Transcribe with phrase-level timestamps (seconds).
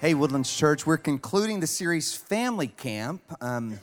[0.00, 3.80] Hey, Woodlands Church, we're concluding the series Family Camp um,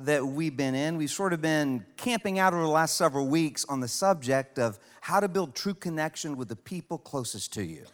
[0.00, 0.96] that we've been in.
[0.96, 4.80] We've sort of been camping out over the last several weeks on the subject of
[5.00, 7.84] how to build true connection with the people closest to you.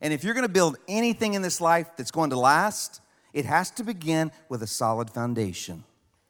[0.00, 3.00] And if you're going to build anything in this life that's going to last,
[3.32, 5.82] it has to begin with a solid foundation.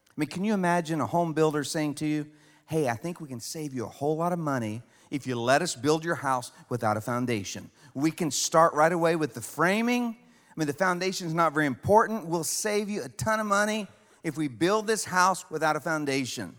[0.08, 2.26] I mean, can you imagine a home builder saying to you,
[2.64, 5.60] Hey, I think we can save you a whole lot of money if you let
[5.60, 7.70] us build your house without a foundation?
[7.92, 10.16] We can start right away with the framing
[10.54, 12.26] I mean, the foundation is not very important.
[12.26, 13.86] We'll save you a ton of money
[14.22, 16.54] if we build this house without a foundation.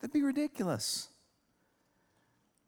[0.00, 1.08] That'd be ridiculous.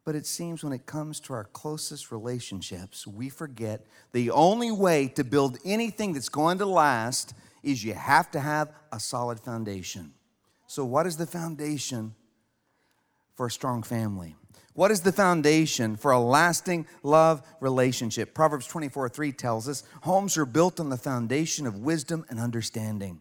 [0.03, 5.07] But it seems when it comes to our closest relationships, we forget the only way
[5.09, 10.13] to build anything that's going to last is you have to have a solid foundation.
[10.67, 12.15] So, what is the foundation
[13.35, 14.35] for a strong family?
[14.73, 18.33] What is the foundation for a lasting love relationship?
[18.33, 23.19] Proverbs 24 3 tells us homes are built on the foundation of wisdom and understanding.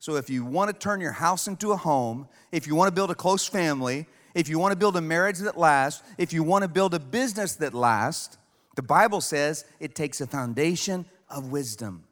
[0.00, 2.94] So, if you want to turn your house into a home, if you want to
[2.94, 6.42] build a close family, if you want to build a marriage that lasts, if you
[6.42, 8.38] want to build a business that lasts,
[8.76, 12.04] the Bible says it takes a foundation of wisdom.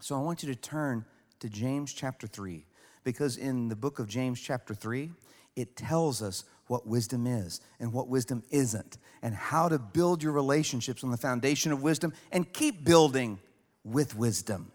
[0.00, 1.04] So, I want you to turn
[1.40, 2.64] to James chapter 3,
[3.04, 5.10] because in the book of James chapter 3,
[5.56, 10.32] it tells us what wisdom is and what wisdom isn't, and how to build your
[10.32, 13.38] relationships on the foundation of wisdom and keep building
[13.84, 14.70] with wisdom.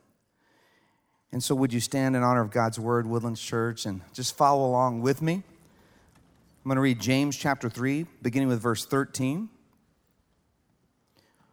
[1.31, 4.65] And so, would you stand in honor of God's word, Woodlands Church, and just follow
[4.65, 5.35] along with me?
[5.35, 9.49] I'm going to read James chapter 3, beginning with verse 13.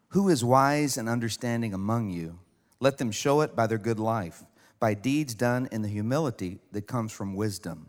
[0.09, 2.39] Who is wise and understanding among you?
[2.81, 4.45] Let them show it by their good life,
[4.81, 7.89] by deeds done in the humility that comes from wisdom.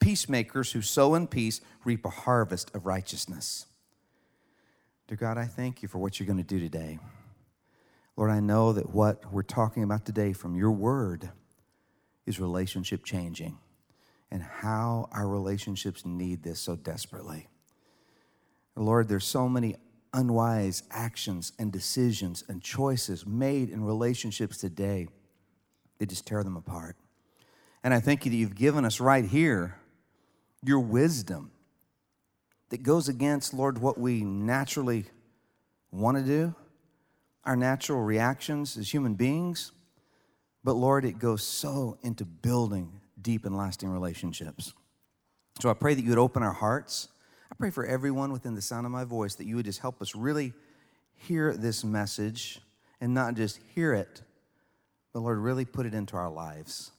[0.00, 3.66] Peacemakers who sow in peace reap a harvest of righteousness.
[5.08, 6.98] Dear God, I thank you for what you're going to do today.
[8.16, 11.30] Lord, I know that what we're talking about today from your word
[12.26, 13.58] is relationship changing
[14.30, 17.48] and how our relationships need this so desperately.
[18.76, 19.76] Lord, there's so many
[20.12, 25.08] unwise actions and decisions and choices made in relationships today
[25.98, 26.96] that just tear them apart.
[27.82, 29.76] And I thank you that you've given us right here
[30.62, 31.50] your wisdom
[32.70, 35.06] that goes against, Lord, what we naturally
[35.90, 36.54] want to do,
[37.44, 39.72] our natural reactions as human beings.
[40.64, 44.74] But Lord, it goes so into building deep and lasting relationships.
[45.60, 47.08] So I pray that you would open our hearts.
[47.50, 50.02] I pray for everyone within the sound of my voice that you would just help
[50.02, 50.52] us really
[51.14, 52.60] hear this message
[53.00, 54.22] and not just hear it,
[55.12, 56.92] but Lord, really put it into our lives.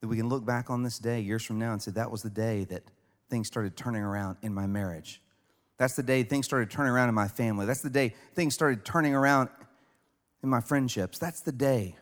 [0.00, 2.22] That we can look back on this day years from now and say, that was
[2.22, 2.84] the day that
[3.28, 5.20] things started turning around in my marriage.
[5.76, 7.66] That's the day things started turning around in my family.
[7.66, 9.48] That's the day things started turning around
[10.42, 11.18] in my friendships.
[11.18, 11.96] That's the day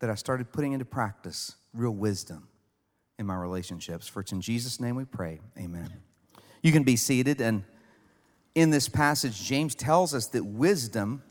[0.00, 2.48] that I started putting into practice real wisdom
[3.18, 4.06] in my relationships.
[4.06, 5.40] For it's in Jesus' name we pray.
[5.58, 5.92] Amen.
[6.62, 7.40] You can be seated.
[7.40, 7.64] And
[8.54, 11.22] in this passage, James tells us that wisdom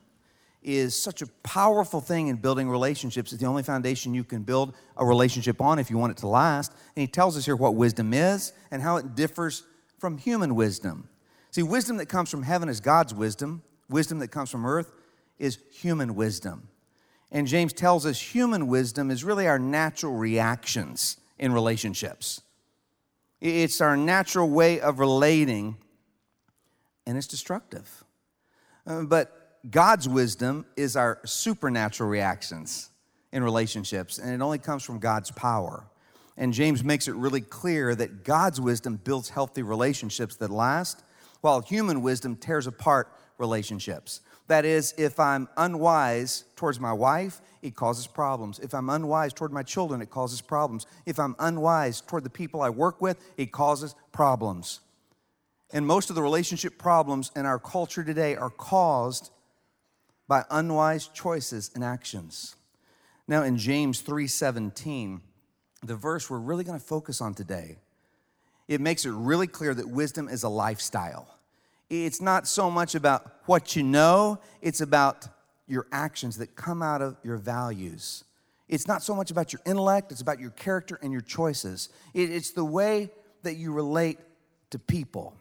[0.67, 3.31] is such a powerful thing in building relationships.
[3.31, 6.28] It's the only foundation you can build a relationship on if you want it to
[6.28, 6.73] last.
[6.95, 9.63] And he tells us here what wisdom is and how it differs
[9.97, 11.07] from human wisdom.
[11.51, 14.91] See, wisdom that comes from heaven is God's wisdom, wisdom that comes from earth
[15.39, 16.67] is human wisdom.
[17.31, 22.42] And James tells us human wisdom is really our natural reactions in relationships.
[23.39, 25.77] It's our natural way of relating,
[27.06, 28.03] and it's destructive.
[28.86, 32.90] Uh, but God's wisdom is our supernatural reactions
[33.31, 35.86] in relationships, and it only comes from God's power.
[36.38, 41.04] And James makes it really clear that God's wisdom builds healthy relationships that last,
[41.42, 44.22] while human wisdom tears apart relationships.
[44.48, 48.60] That is, if I'm unwise towards my wife, it causes problems.
[48.60, 50.86] If I'm unwise toward my children, it causes problems.
[51.06, 54.80] If I'm unwise toward the people I work with, it causes problems.
[55.74, 59.31] And most of the relationship problems in our culture today are caused
[60.27, 62.56] by unwise choices and actions.
[63.27, 65.21] Now in James 3:17,
[65.83, 67.77] the verse we're really going to focus on today,
[68.68, 71.38] it makes it really clear that wisdom is a lifestyle.
[71.89, 75.27] It's not so much about what you know, it's about
[75.68, 78.23] your actions that come out of your values.
[78.68, 81.89] It's not so much about your intellect, it's about your character and your choices.
[82.13, 83.12] it's the way
[83.44, 84.19] that you relate
[84.71, 85.33] to people.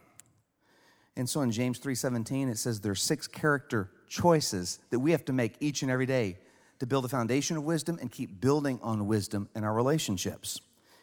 [1.17, 5.33] And so in James 3:17 it says there's six character choices that we have to
[5.33, 6.39] make each and every day
[6.79, 10.61] to build a foundation of wisdom and keep building on wisdom in our relationships.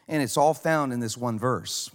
[0.08, 1.90] And it's all found in this one verse.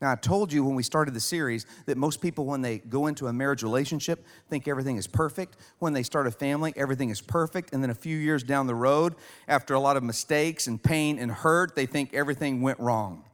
[0.00, 3.06] Now, I told you when we started the series that most people, when they go
[3.06, 5.56] into a marriage relationship, think everything is perfect.
[5.78, 7.74] When they start a family, everything is perfect.
[7.74, 9.14] And then a few years down the road,
[9.46, 13.24] after a lot of mistakes and pain and hurt, they think everything went wrong.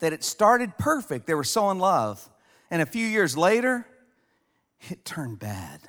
[0.00, 2.28] That it started perfect, they were so in love.
[2.70, 3.86] And a few years later,
[4.90, 5.80] it turned bad.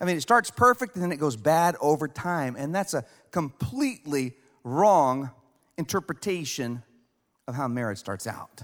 [0.00, 2.56] I mean, it starts perfect and then it goes bad over time.
[2.58, 5.30] And that's a completely wrong
[5.78, 6.82] interpretation
[7.46, 8.62] of how marriage starts out.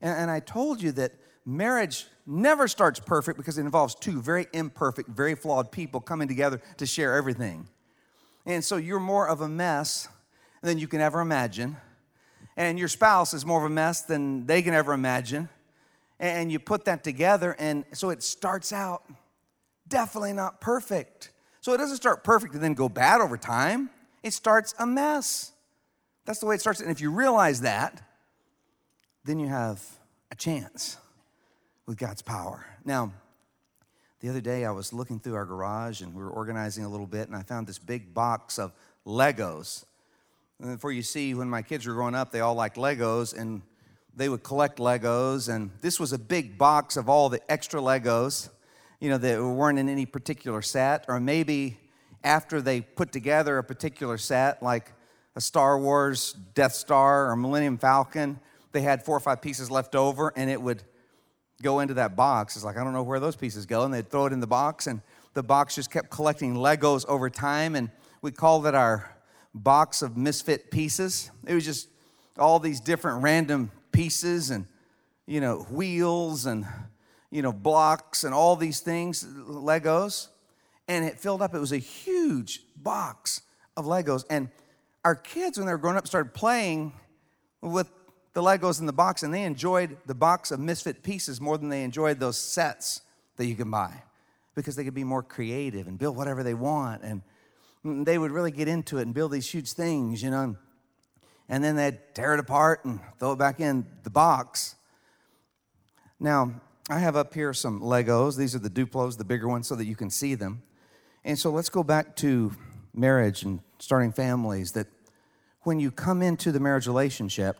[0.00, 1.12] And, and I told you that
[1.44, 6.60] marriage never starts perfect because it involves two very imperfect, very flawed people coming together
[6.76, 7.68] to share everything.
[8.46, 10.08] And so you're more of a mess
[10.62, 11.76] than you can ever imagine.
[12.56, 15.48] And your spouse is more of a mess than they can ever imagine.
[16.18, 19.04] And you put that together, and so it starts out
[19.88, 21.30] definitely not perfect.
[21.60, 23.90] So it doesn't start perfect and then go bad over time.
[24.22, 25.52] It starts a mess.
[26.24, 26.80] That's the way it starts.
[26.80, 28.02] And if you realize that,
[29.24, 29.82] then you have
[30.30, 30.96] a chance
[31.86, 32.66] with God's power.
[32.84, 33.12] Now,
[34.20, 37.06] the other day I was looking through our garage and we were organizing a little
[37.06, 38.72] bit, and I found this big box of
[39.06, 39.84] Legos.
[40.60, 43.62] And for you see, when my kids were growing up, they all liked Legos and
[44.14, 45.54] they would collect Legos.
[45.54, 48.50] And this was a big box of all the extra Legos,
[49.00, 51.78] you know, that weren't in any particular set, or maybe
[52.24, 54.92] after they put together a particular set, like
[55.36, 58.40] a Star Wars Death Star or Millennium Falcon,
[58.72, 60.82] they had four or five pieces left over and it would
[61.62, 62.56] go into that box.
[62.56, 63.84] It's like, I don't know where those pieces go.
[63.84, 65.00] And they'd throw it in the box and
[65.34, 67.76] the box just kept collecting Legos over time.
[67.76, 67.90] And
[68.20, 69.16] we called it our
[69.54, 71.30] box of misfit pieces.
[71.46, 71.88] It was just
[72.38, 74.66] all these different random pieces and,
[75.26, 76.66] you know, wheels and,
[77.30, 80.28] you know, blocks and all these things, Legos.
[80.86, 81.54] And it filled up.
[81.54, 83.42] It was a huge box
[83.76, 84.24] of Legos.
[84.30, 84.48] And
[85.04, 86.92] our kids, when they were growing up, started playing
[87.60, 87.90] with
[88.32, 91.68] the Legos in the box, and they enjoyed the box of misfit pieces more than
[91.68, 93.02] they enjoyed those sets
[93.36, 93.92] that you can buy
[94.54, 97.02] because they could be more creative and build whatever they want.
[97.02, 100.56] And they would really get into it and build these huge things, you know.
[101.48, 104.74] And then they'd tear it apart and throw it back in the box.
[106.20, 106.60] Now,
[106.90, 108.38] I have up here some Legos.
[108.38, 110.62] These are the Duplos, the bigger ones, so that you can see them.
[111.22, 112.52] And so let's go back to
[112.94, 114.72] marriage and starting families.
[114.72, 114.86] That
[115.64, 117.58] when you come into the marriage relationship,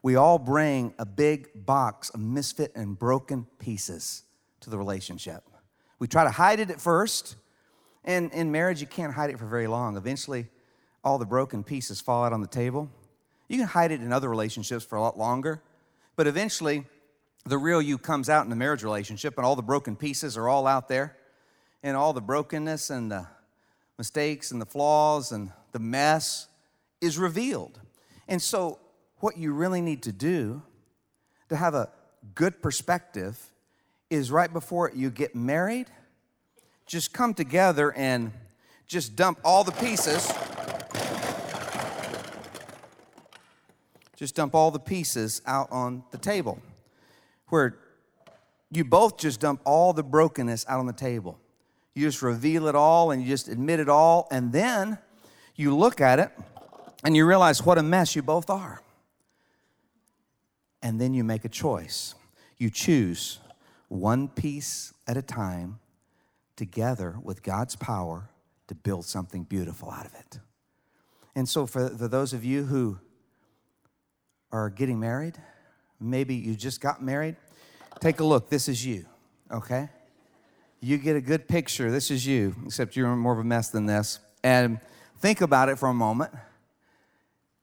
[0.00, 4.22] we all bring a big box of misfit and broken pieces
[4.60, 5.42] to the relationship.
[5.98, 7.34] We try to hide it at first,
[8.04, 9.96] and in marriage, you can't hide it for very long.
[9.96, 10.46] Eventually,
[11.02, 12.88] all the broken pieces fall out on the table.
[13.48, 15.62] You can hide it in other relationships for a lot longer,
[16.14, 16.84] but eventually,
[17.48, 20.48] the real you comes out in the marriage relationship, and all the broken pieces are
[20.48, 21.16] all out there,
[21.82, 23.26] and all the brokenness and the
[23.96, 26.48] mistakes and the flaws and the mess
[27.00, 27.80] is revealed.
[28.28, 28.78] And so,
[29.20, 30.62] what you really need to do
[31.48, 31.90] to have a
[32.34, 33.38] good perspective
[34.10, 35.86] is right before you get married,
[36.86, 38.32] just come together and
[38.86, 40.30] just dump all the pieces.
[44.16, 46.60] Just dump all the pieces out on the table
[47.48, 47.78] where
[48.70, 51.38] you both just dump all the brokenness out on the table.
[51.94, 54.98] You just reveal it all and you just admit it all, and then
[55.56, 56.30] you look at it
[57.04, 58.82] and you realize what a mess you both are
[60.82, 62.14] and then you make a choice.
[62.56, 63.38] You choose
[63.88, 65.78] one piece at a time
[66.56, 68.30] together with God's power
[68.68, 70.38] to build something beautiful out of it.
[71.34, 72.98] And so, for, those of you who
[74.50, 75.38] are getting married,
[76.00, 77.36] maybe you just got married,
[78.00, 78.48] take a look.
[78.48, 79.06] This is you,
[79.50, 79.88] okay?
[80.80, 81.90] You get a good picture.
[81.90, 84.20] This is you, except you're more of a mess than this.
[84.44, 84.80] And
[85.18, 86.32] think about it for a moment.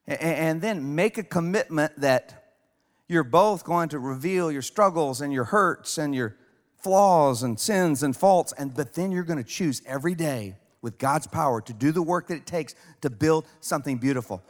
[0.07, 2.45] And then make a commitment that
[3.07, 6.35] you're both going to reveal your struggles and your hurts and your
[6.77, 10.99] flaws and sins and faults and but then you're going to choose every day with
[10.99, 14.43] God's power to do the work that it takes to build something beautiful.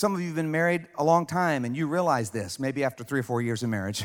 [0.00, 3.04] Some of you have been married a long time and you realize this, maybe after
[3.04, 4.02] 3 or 4 years of marriage.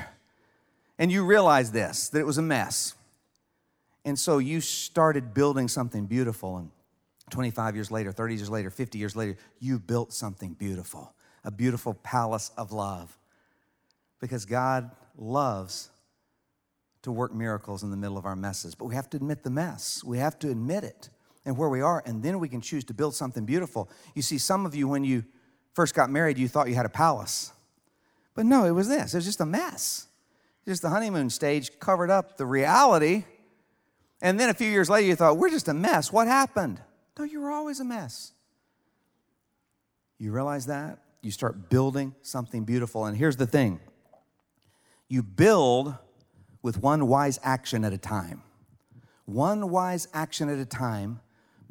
[0.99, 2.95] And you realize this that it was a mess.
[4.03, 6.69] And so you started building something beautiful and
[7.29, 11.13] 25 years later, 30 years later, 50 years later, you built something beautiful,
[11.45, 13.17] a beautiful palace of love
[14.19, 15.91] because God loves
[17.03, 18.75] to work miracles in the middle of our messes.
[18.75, 21.09] But we have to admit the mess, we have to admit it.
[21.45, 23.89] and where we are, and then we can choose to build something beautiful.
[24.15, 25.23] You see, some of you, when you
[25.75, 27.51] first got married, you thought you had a palace.
[28.33, 30.07] But no, it was this it was just a mess.
[30.65, 33.25] Just the honeymoon stage covered up the reality.
[34.21, 36.11] And then a few years later, you thought, we're just a mess.
[36.11, 36.81] What happened?
[37.19, 38.31] No, you were always a mess.
[40.17, 40.99] You realize that?
[41.21, 43.05] You start building something beautiful.
[43.05, 43.79] And here's the thing
[45.07, 45.93] you build
[46.63, 48.41] with one wise action at a time.
[49.25, 51.19] One wise action at a time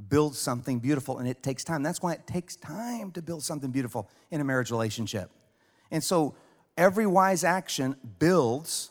[0.08, 1.82] builds something beautiful, and it takes time.
[1.82, 5.30] That's why it takes time to build something beautiful in a marriage relationship.
[5.90, 6.34] And so
[6.76, 8.90] every wise action builds,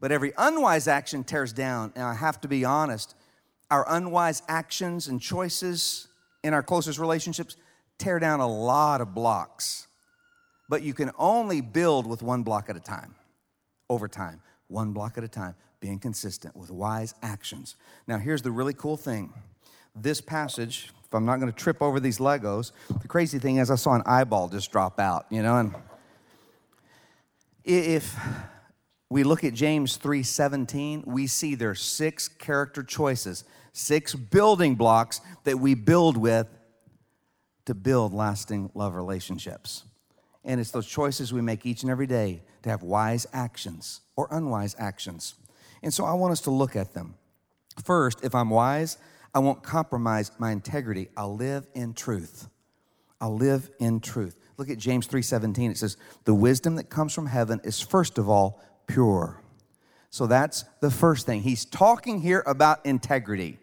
[0.00, 1.92] but every unwise action tears down.
[1.94, 3.14] And I have to be honest,
[3.70, 6.08] our unwise actions and choices
[6.42, 7.56] in our closest relationships
[7.98, 9.88] tear down a lot of blocks.
[10.68, 13.14] But you can only build with one block at a time,
[13.88, 17.76] over time, one block at a time, being consistent with wise actions.
[18.06, 19.32] Now, here's the really cool thing
[20.02, 23.70] this passage, if I'm not going to trip over these Legos, the crazy thing is
[23.70, 25.74] I saw an eyeball just drop out, you know, and
[27.64, 28.16] if
[29.10, 35.58] we look at James 3:17, we see there's six character choices, six building blocks that
[35.58, 36.46] we build with
[37.64, 39.84] to build lasting love relationships.
[40.44, 44.28] And it's those choices we make each and every day to have wise actions or
[44.30, 45.34] unwise actions.
[45.82, 47.14] And so I want us to look at them.
[47.84, 48.98] First, if I'm wise,
[49.34, 51.08] I won't compromise my integrity.
[51.16, 52.48] I'll live in truth.
[53.20, 54.36] I'll live in truth.
[54.56, 55.70] Look at James 3:17.
[55.70, 59.40] It says, "The wisdom that comes from heaven is first of all pure."
[60.10, 61.42] So that's the first thing.
[61.42, 63.58] He's talking here about integrity.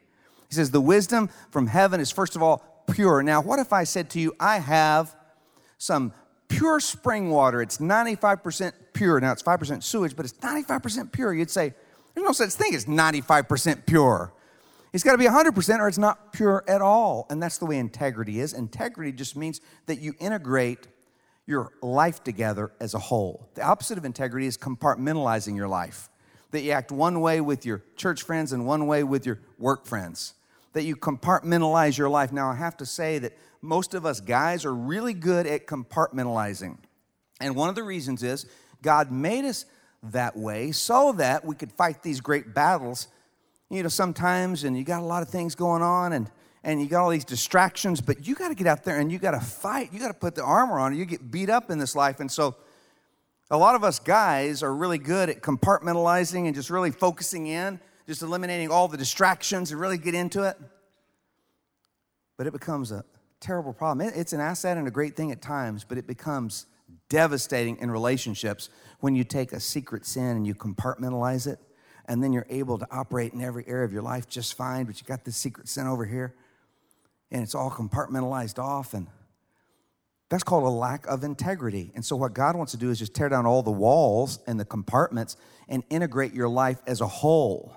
[0.47, 3.83] He says, "The wisdom from heaven is first of all pure." Now, what if I
[3.83, 5.15] said to you, "I have
[5.77, 6.13] some
[6.47, 7.61] pure spring water.
[7.61, 9.19] It's 95% pure.
[9.19, 11.73] Now, it's 5% sewage, but it's 95% pure." You'd say,
[12.13, 14.31] "There's no such thing as 95% pure."
[14.95, 17.27] It's got to be 100% or it's not pure at all.
[17.29, 18.53] And that's the way integrity is.
[18.53, 20.87] Integrity just means that you integrate
[21.45, 23.49] your life together as a whole.
[23.55, 26.07] The opposite of integrity is compartmentalizing your life.
[26.51, 29.85] That you act one way with your church friends and one way with your work
[29.85, 30.33] friends.
[30.71, 32.31] That you compartmentalize your life.
[32.31, 36.77] Now, I have to say that most of us guys are really good at compartmentalizing.
[37.41, 38.45] And one of the reasons is
[38.81, 39.65] God made us
[40.03, 43.09] that way so that we could fight these great battles
[43.69, 46.29] you know, sometimes, and you got a lot of things going on, and
[46.63, 49.19] and you got all these distractions, but you got to get out there and you
[49.19, 49.93] got to fight.
[49.93, 50.97] You got to put the armor on.
[50.97, 52.55] You get beat up in this life, and so
[53.51, 57.79] a lot of us guys are really good at compartmentalizing and just really focusing in,
[58.07, 60.57] just eliminating all the distractions and really get into it.
[62.37, 63.05] But it becomes a
[63.39, 64.09] terrible problem.
[64.15, 66.65] It's an asset and a great thing at times, but it becomes
[67.09, 68.69] devastating in relationships
[68.99, 71.59] when you take a secret sin and you compartmentalize it
[72.07, 74.99] and then you're able to operate in every area of your life just fine, but
[74.99, 76.33] you got this secret sin over here,
[77.31, 79.07] and it's all compartmentalized off, and
[80.29, 81.91] that's called a lack of integrity.
[81.95, 84.59] And so, what God wants to do is just tear down all the walls and
[84.59, 87.73] the compartments and integrate your life as a whole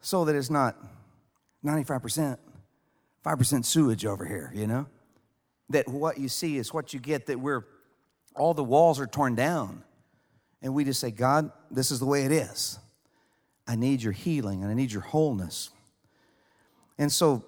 [0.00, 0.76] so that it's not
[1.64, 2.38] 95%,
[3.24, 4.86] 5% sewage over here, you know?
[5.70, 7.66] That what you see is what you get, that we're
[8.34, 9.82] all the walls are torn down
[10.62, 12.78] and we just say, God, this is the way it is.
[13.66, 15.70] I need your healing and I need your wholeness.
[16.98, 17.44] And so,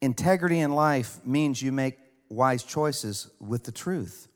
[0.00, 1.98] integrity in life means you make
[2.28, 4.28] wise choices with the truth.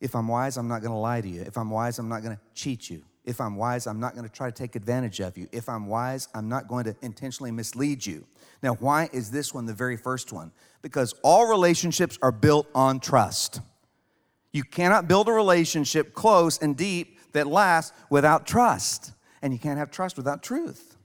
[0.00, 1.42] If I'm wise, I'm not going to lie to you.
[1.42, 3.04] If I'm wise, I'm not going to cheat you.
[3.24, 5.48] If I'm wise, I'm not going to try to take advantage of you.
[5.50, 8.26] If I'm wise, I'm not going to intentionally mislead you.
[8.62, 10.52] Now, why is this one the very first one?
[10.82, 13.60] Because all relationships are built on trust.
[14.54, 19.10] You cannot build a relationship close and deep that lasts without trust.
[19.42, 20.96] And you can't have trust without truth.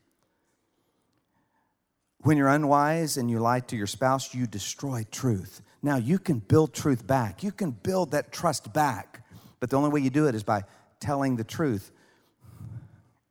[2.22, 5.63] When you're unwise and you lie to your spouse, you destroy truth.
[5.82, 9.25] Now, you can build truth back, you can build that trust back.
[9.60, 10.63] But the only way you do it is by
[11.00, 11.91] telling the truth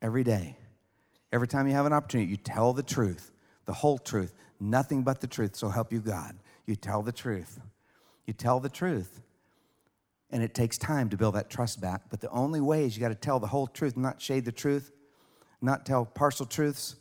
[0.02, 0.56] every day.
[1.32, 3.30] Every time you have an opportunity, you tell the truth,
[3.66, 5.54] the whole truth, nothing but the truth.
[5.54, 6.37] So help you God.
[6.66, 7.60] You tell the truth.
[8.26, 9.20] You tell the truth.
[10.30, 12.02] And it takes time to build that trust back.
[12.11, 14.52] But the only way is you got to tell the whole truth, not shade the
[14.52, 14.92] truth,
[15.62, 16.97] not tell partial truths,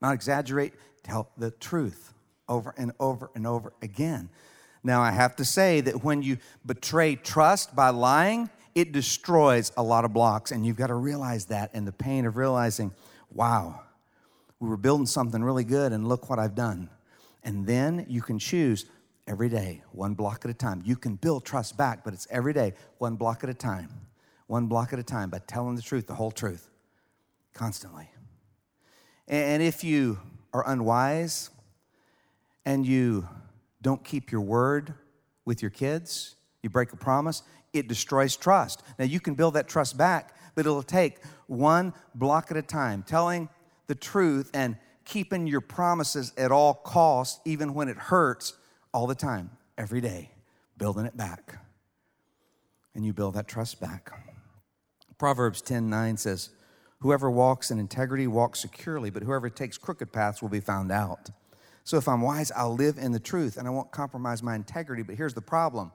[0.00, 2.14] not exaggerate, tell the truth
[2.48, 4.30] over and over and over again.
[4.84, 9.82] Now, I have to say that when you betray trust by lying, it destroys a
[9.82, 10.52] lot of blocks.
[10.52, 12.92] And you've got to realize that and the pain of realizing,
[13.32, 13.80] wow,
[14.60, 16.88] we were building something really good, and look what I've done.
[17.44, 18.86] And then you can choose
[19.28, 20.82] every day, one block at a time.
[20.84, 23.90] You can build trust back, but it's every day, one block at a time,
[24.46, 26.70] one block at a time by telling the truth, the whole truth,
[27.52, 28.08] constantly.
[29.28, 30.18] And if you
[30.54, 31.50] are unwise
[32.64, 33.28] and you
[33.82, 34.94] don't keep your word
[35.44, 37.42] with your kids, you break a promise,
[37.74, 38.82] it destroys trust.
[38.98, 43.04] Now, you can build that trust back, but it'll take one block at a time,
[43.06, 43.50] telling
[43.86, 48.54] the truth and keeping your promises at all costs, even when it hurts,
[48.98, 50.28] all the time, every day,
[50.76, 51.60] building it back.
[52.96, 54.10] And you build that trust back.
[55.18, 56.50] Proverbs 10 9 says,
[56.98, 61.30] Whoever walks in integrity walks securely, but whoever takes crooked paths will be found out.
[61.84, 65.04] So if I'm wise, I'll live in the truth and I won't compromise my integrity.
[65.04, 65.92] But here's the problem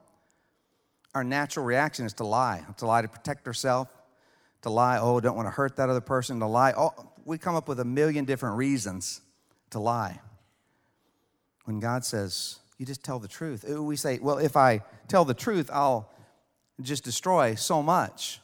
[1.14, 3.90] our natural reaction is to lie, to lie to protect ourselves,
[4.62, 6.72] to lie, oh, don't want to hurt that other person, to lie.
[6.78, 6.94] Oh,
[7.26, 9.20] we come up with a million different reasons
[9.72, 10.22] to lie.
[11.66, 15.26] When God says, you just tell the truth, uh, we say, well, if I tell
[15.26, 16.12] the truth, I'll
[16.82, 18.40] just destroy so much.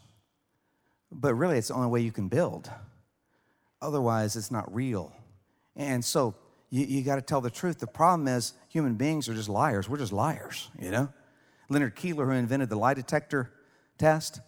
[1.12, 2.69] But really, it's the only way you can build.
[3.81, 5.12] Otherwise, it's not real.
[5.75, 6.36] And so
[6.69, 7.79] you, you got to tell the truth.
[7.79, 9.89] The problem is, human beings are just liars.
[9.89, 11.09] We're just liars, you know?
[11.69, 13.51] Leonard Keeler, who invented the lie detector
[13.98, 14.41] test,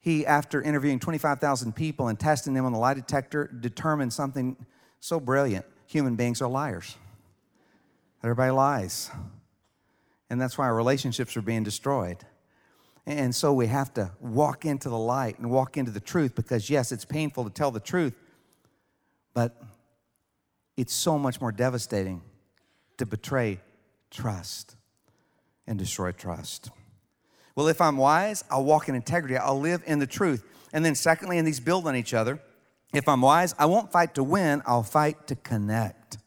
[0.00, 4.56] he, after interviewing 25,000 people and testing them on the lie detector, determined something
[4.98, 6.96] so brilliant human beings are liars.
[8.22, 9.10] Everybody lies.
[10.30, 12.18] And that's why our relationships are being destroyed.
[13.04, 16.70] And so we have to walk into the light and walk into the truth because,
[16.70, 18.14] yes, it's painful to tell the truth,
[19.34, 19.60] but
[20.76, 22.22] it's so much more devastating
[22.98, 23.60] to betray
[24.10, 24.76] trust
[25.66, 26.70] and destroy trust.
[27.56, 30.44] Well, if I'm wise, I'll walk in integrity, I'll live in the truth.
[30.72, 32.40] And then, secondly, and these build on each other,
[32.94, 36.18] if I'm wise, I won't fight to win, I'll fight to connect.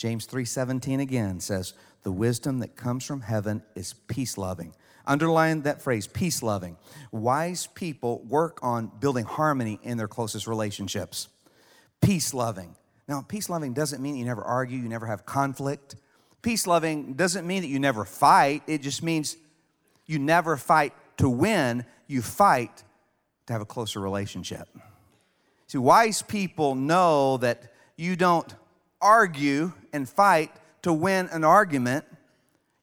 [0.00, 4.74] James 3:17 again says, "The wisdom that comes from heaven is peace loving."
[5.06, 6.78] Underline that phrase, peace loving.
[7.12, 11.28] Wise people work on building harmony in their closest relationships.
[12.00, 12.76] Peace loving.
[13.08, 15.96] Now, peace loving doesn't mean you never argue, you never have conflict.
[16.40, 19.36] Peace loving doesn't mean that you never fight, it just means
[20.06, 22.84] you never fight to win, you fight
[23.44, 24.66] to have a closer relationship.
[25.66, 28.54] See, wise people know that you don't
[29.00, 32.04] argue and fight to win an argument,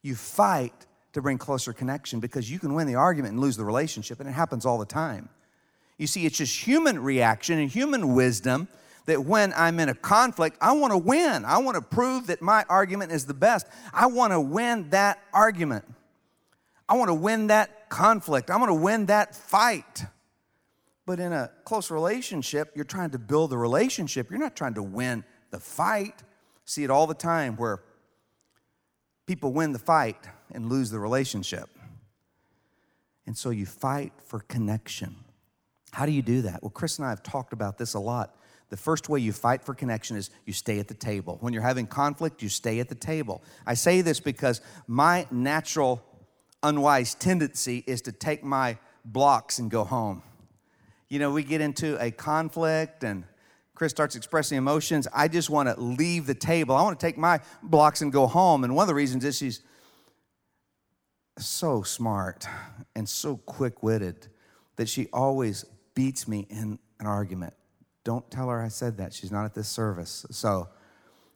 [0.01, 0.73] you fight
[1.13, 4.29] to bring closer connection because you can win the argument and lose the relationship, and
[4.29, 5.29] it happens all the time.
[5.97, 8.67] You see, it's just human reaction and human wisdom
[9.07, 11.45] that when I'm in a conflict, I want to win.
[11.45, 13.65] I want to prove that my argument is the best.
[13.93, 15.85] I want to win that argument.
[16.87, 18.51] I want to win that conflict.
[18.51, 20.05] I want to win that fight.
[21.05, 24.29] But in a close relationship, you're trying to build the relationship.
[24.29, 26.23] You're not trying to win the fight.
[26.65, 27.81] See it all the time where
[29.25, 30.17] people win the fight
[30.51, 31.69] and lose the relationship.
[33.25, 35.15] And so you fight for connection.
[35.91, 36.61] How do you do that?
[36.63, 38.35] Well, Chris and I have talked about this a lot.
[38.69, 41.37] The first way you fight for connection is you stay at the table.
[41.39, 43.41] When you're having conflict, you stay at the table.
[43.65, 46.03] I say this because my natural
[46.63, 50.21] unwise tendency is to take my blocks and go home.
[51.07, 53.23] You know, we get into a conflict and
[53.77, 55.07] Chris starts expressing emotions.
[55.13, 56.75] I just want to leave the table.
[56.75, 58.63] I want to take my blocks and go home.
[58.63, 59.61] And one of the reasons is she's
[61.37, 62.47] so smart
[62.95, 64.29] and so quick witted
[64.77, 65.63] that she always
[65.93, 67.53] beats me in an argument.
[68.03, 69.13] Don't tell her I said that.
[69.13, 70.25] She's not at this service.
[70.31, 70.69] So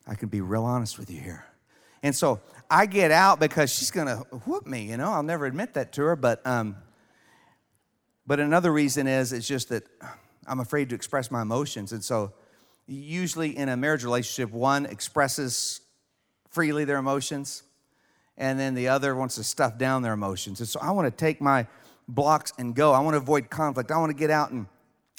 [0.08, 1.46] I can be real honest with you here.
[2.02, 4.16] And so I get out because she's going to
[4.48, 5.12] whoop me, you know.
[5.12, 6.76] I'll never admit that to her, but um
[8.26, 9.84] but another reason is it's just that
[10.48, 11.92] I'm afraid to express my emotions.
[11.92, 12.34] And so
[12.88, 15.82] usually in a marriage relationship, one expresses
[16.50, 17.64] freely their emotions
[18.38, 20.60] and then the other wants to stuff down their emotions.
[20.60, 21.68] And so I want to take my
[22.08, 22.92] blocks and go.
[22.92, 23.92] I want to avoid conflict.
[23.92, 24.66] I want to get out and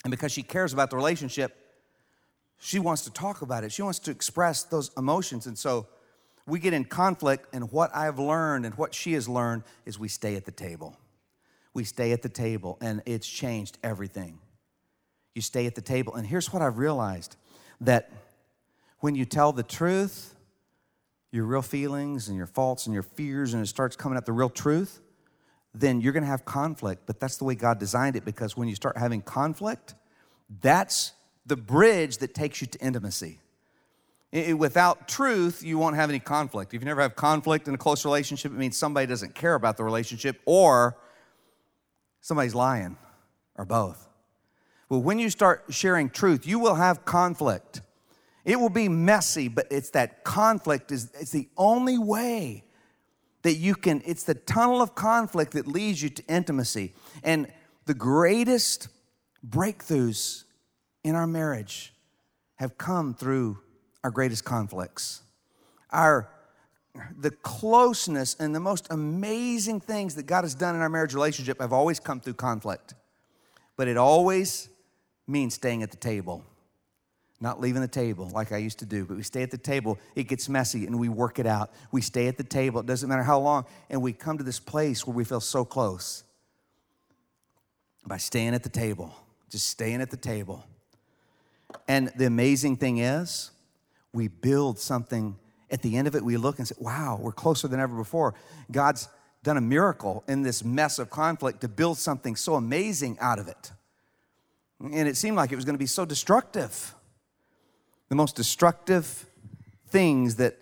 [0.03, 1.55] and because she cares about the relationship,
[2.59, 3.71] she wants to talk about it.
[3.71, 5.47] She wants to express those emotions.
[5.47, 5.87] And so
[6.45, 10.09] we get in conflict, and what I've learned and what she has learned is we
[10.09, 10.97] stay at the table.
[11.73, 14.39] We stay at the table, and it's changed everything.
[15.35, 16.15] You stay at the table.
[16.15, 17.35] And here's what I've realized
[17.81, 18.11] that
[18.99, 20.35] when you tell the truth,
[21.31, 24.31] your real feelings and your faults and your fears, and it starts coming out the
[24.31, 25.01] real truth,
[25.73, 27.03] then you're going to have conflict.
[27.05, 29.95] But that's the way God designed it because when you start having conflict,
[30.61, 31.13] that's
[31.45, 33.39] the bridge that takes you to intimacy.
[34.31, 36.73] It, without truth, you won't have any conflict.
[36.73, 39.77] If you never have conflict in a close relationship, it means somebody doesn't care about
[39.77, 40.97] the relationship or
[42.21, 42.97] somebody's lying
[43.55, 44.07] or both.
[44.89, 47.81] Well, when you start sharing truth, you will have conflict.
[48.45, 52.65] It will be messy, but it's that conflict is it's the only way
[53.43, 56.93] that you can, it's the tunnel of conflict that leads you to intimacy.
[57.23, 57.47] And
[57.85, 58.89] the greatest
[59.47, 60.43] breakthroughs
[61.03, 61.93] in our marriage
[62.55, 63.59] have come through
[64.03, 65.21] our greatest conflicts.
[65.91, 66.29] Our
[67.17, 71.59] the closeness and the most amazing things that God has done in our marriage relationship
[71.59, 72.93] have always come through conflict.
[73.75, 74.69] But it always
[75.27, 76.43] means staying at the table,
[77.39, 79.05] not leaving the table like I used to do.
[79.05, 79.97] But we stay at the table.
[80.15, 81.71] It gets messy and we work it out.
[81.91, 82.79] We stay at the table.
[82.81, 83.65] It doesn't matter how long.
[83.89, 86.23] And we come to this place where we feel so close
[88.05, 89.13] by staying at the table,
[89.49, 90.65] just staying at the table.
[91.87, 93.51] And the amazing thing is,
[94.13, 95.37] we build something.
[95.71, 98.35] At the end of it, we look and say, wow, we're closer than ever before.
[98.71, 99.07] God's
[99.41, 103.47] done a miracle in this mess of conflict to build something so amazing out of
[103.47, 103.71] it.
[104.79, 106.93] And it seemed like it was going to be so destructive.
[108.09, 109.25] The most destructive
[109.87, 110.57] things that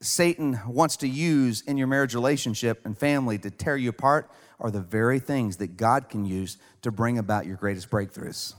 [0.00, 4.70] Satan wants to use in your marriage relationship and family to tear you apart are
[4.70, 8.54] the very things that God can use to bring about your greatest breakthroughs.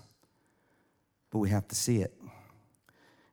[1.32, 2.14] But we have to see it.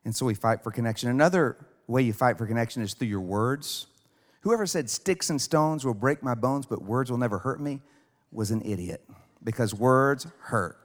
[0.05, 1.09] And so we fight for connection.
[1.09, 3.87] Another way you fight for connection is through your words.
[4.41, 7.81] Whoever said sticks and stones will break my bones, but words will never hurt me
[8.31, 9.03] was an idiot
[9.43, 10.77] because words hurt.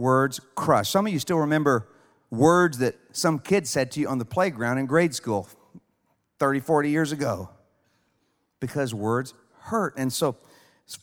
[0.00, 0.88] Words crush.
[0.88, 1.86] Some of you still remember
[2.30, 5.46] words that some kid said to you on the playground in grade school
[6.38, 7.50] 30, 40 years ago
[8.60, 9.92] because words hurt.
[9.98, 10.36] And so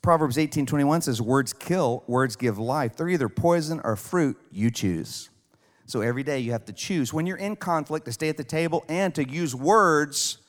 [0.01, 2.95] Proverbs 18 21 says, Words kill, words give life.
[2.95, 5.29] They're either poison or fruit, you choose.
[5.85, 8.43] So every day you have to choose when you're in conflict to stay at the
[8.43, 10.39] table and to use words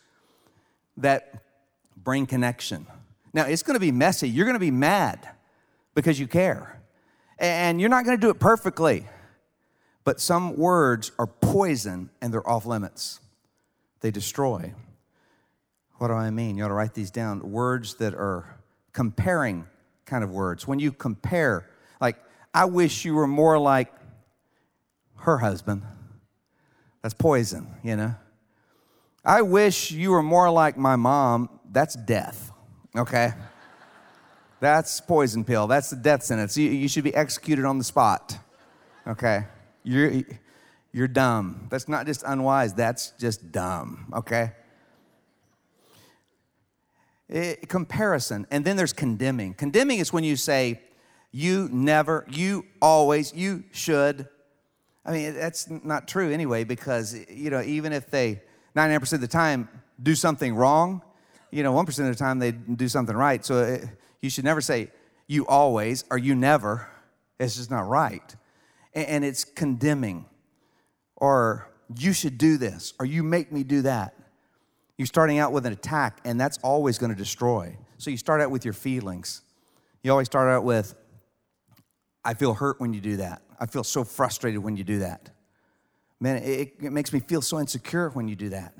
[0.97, 1.43] that
[1.99, 2.87] bring connection.
[3.35, 4.27] Now, it's going to be messy.
[4.27, 5.29] You're going to be mad
[5.95, 6.78] because you care.
[7.39, 9.07] And you're not going to do it perfectly.
[10.05, 13.21] But some words are poison and they're off limits,
[14.01, 14.73] they destroy.
[15.99, 16.57] What do I mean?
[16.57, 17.51] You ought to write these down.
[17.51, 18.59] Words that are
[18.93, 19.67] comparing
[20.07, 20.67] kind of words.
[20.67, 21.69] When you compare,
[22.01, 22.17] like,
[22.55, 23.93] I wish you were more like
[25.17, 25.83] her husband.
[27.03, 28.15] That's poison, you know?
[29.25, 31.51] I wish you were more like my mom.
[31.71, 32.53] That's death,
[32.97, 33.35] okay?
[34.61, 35.67] That's poison pill.
[35.67, 36.57] That's the death sentence.
[36.57, 38.37] You, you should be executed on the spot,
[39.07, 39.45] okay?
[39.85, 40.23] You're,
[40.93, 41.69] you're dumb.
[41.71, 44.53] That's not just unwise, that's just dumb, okay?
[47.29, 48.47] It, eh, comparison.
[48.51, 49.55] And then there's condemning.
[49.55, 50.81] Condemning is when you say,
[51.31, 54.27] you never, you always, you should.
[55.05, 58.43] I mean, that's not true anyway, because, you know, even if they
[58.75, 59.69] 99% of the time
[60.03, 61.03] do something wrong,
[61.51, 63.45] you know, 1% of the time they do something right.
[63.45, 63.87] So it, eh,
[64.21, 64.91] you should never say,
[65.27, 66.89] you always or you never.
[67.39, 68.35] It's just not right.
[68.95, 70.25] And, it's condemning,
[71.15, 74.15] or you should do this, or you make me do that.
[74.97, 77.77] You're starting out with an attack, and that's always going to destroy.
[77.99, 79.43] So you start out with your feelings.
[80.03, 80.97] You always start out with,
[82.25, 83.43] I feel hurt when you do that.
[83.61, 85.31] I feel so frustrated when you do that.
[86.19, 88.75] Man, it, it makes me feel so insecure when you do that.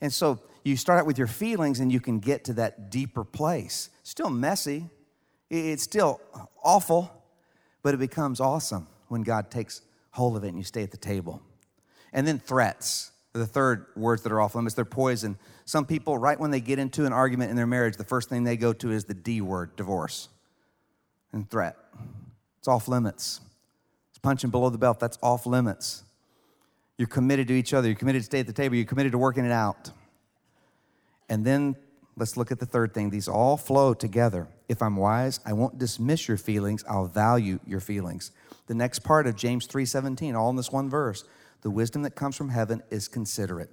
[0.00, 3.24] And so you start out with your feelings and you can get to that deeper
[3.24, 3.90] place.
[4.02, 4.88] Still messy,
[5.48, 6.20] it's still
[6.62, 7.10] awful,
[7.82, 10.96] but it becomes awesome when God takes hold of it and you stay at the
[10.96, 11.40] table.
[12.12, 15.38] And then threats the third words that are off limits, they're poison.
[15.66, 18.44] Some people, right when they get into an argument in their marriage, the first thing
[18.44, 20.28] they go to is the D word, divorce
[21.32, 21.76] and threat.
[22.58, 23.40] It's off limits.
[24.10, 24.98] It's punching below the belt.
[24.98, 26.02] That's off limits.
[26.98, 27.88] You're committed to each other.
[27.88, 28.74] You're committed to stay at the table.
[28.74, 29.90] You're committed to working it out.
[31.28, 31.76] And then
[32.16, 33.10] let's look at the third thing.
[33.10, 34.48] These all flow together.
[34.68, 36.84] If I'm wise, I won't dismiss your feelings.
[36.88, 38.30] I'll value your feelings.
[38.66, 41.24] The next part of James 3:17, all in this one verse.
[41.62, 43.70] The wisdom that comes from heaven is considerate.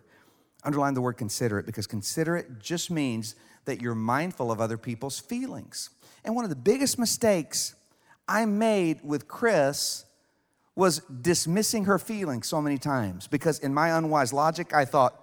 [0.63, 3.35] Underline the word considerate because considerate just means
[3.65, 5.89] that you're mindful of other people's feelings.
[6.23, 7.75] And one of the biggest mistakes
[8.27, 10.05] I made with Chris
[10.75, 15.22] was dismissing her feelings so many times because in my unwise logic, I thought,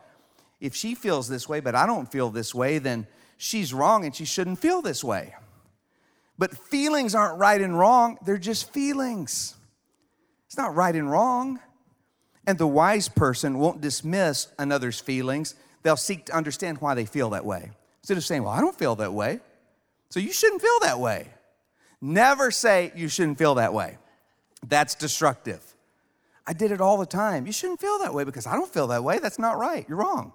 [0.60, 4.14] if she feels this way, but I don't feel this way, then she's wrong and
[4.14, 5.34] she shouldn't feel this way.
[6.38, 9.54] But feelings aren't right and wrong, they're just feelings.
[10.46, 11.60] It's not right and wrong.
[12.46, 15.54] And the wise person won't dismiss another's feelings.
[15.82, 17.70] They'll seek to understand why they feel that way.
[18.02, 19.40] Instead of saying, Well, I don't feel that way.
[20.08, 21.28] So you shouldn't feel that way.
[22.00, 23.98] Never say you shouldn't feel that way.
[24.66, 25.62] That's destructive.
[26.46, 27.46] I did it all the time.
[27.46, 29.18] You shouldn't feel that way because I don't feel that way.
[29.18, 29.86] That's not right.
[29.88, 30.32] You're wrong.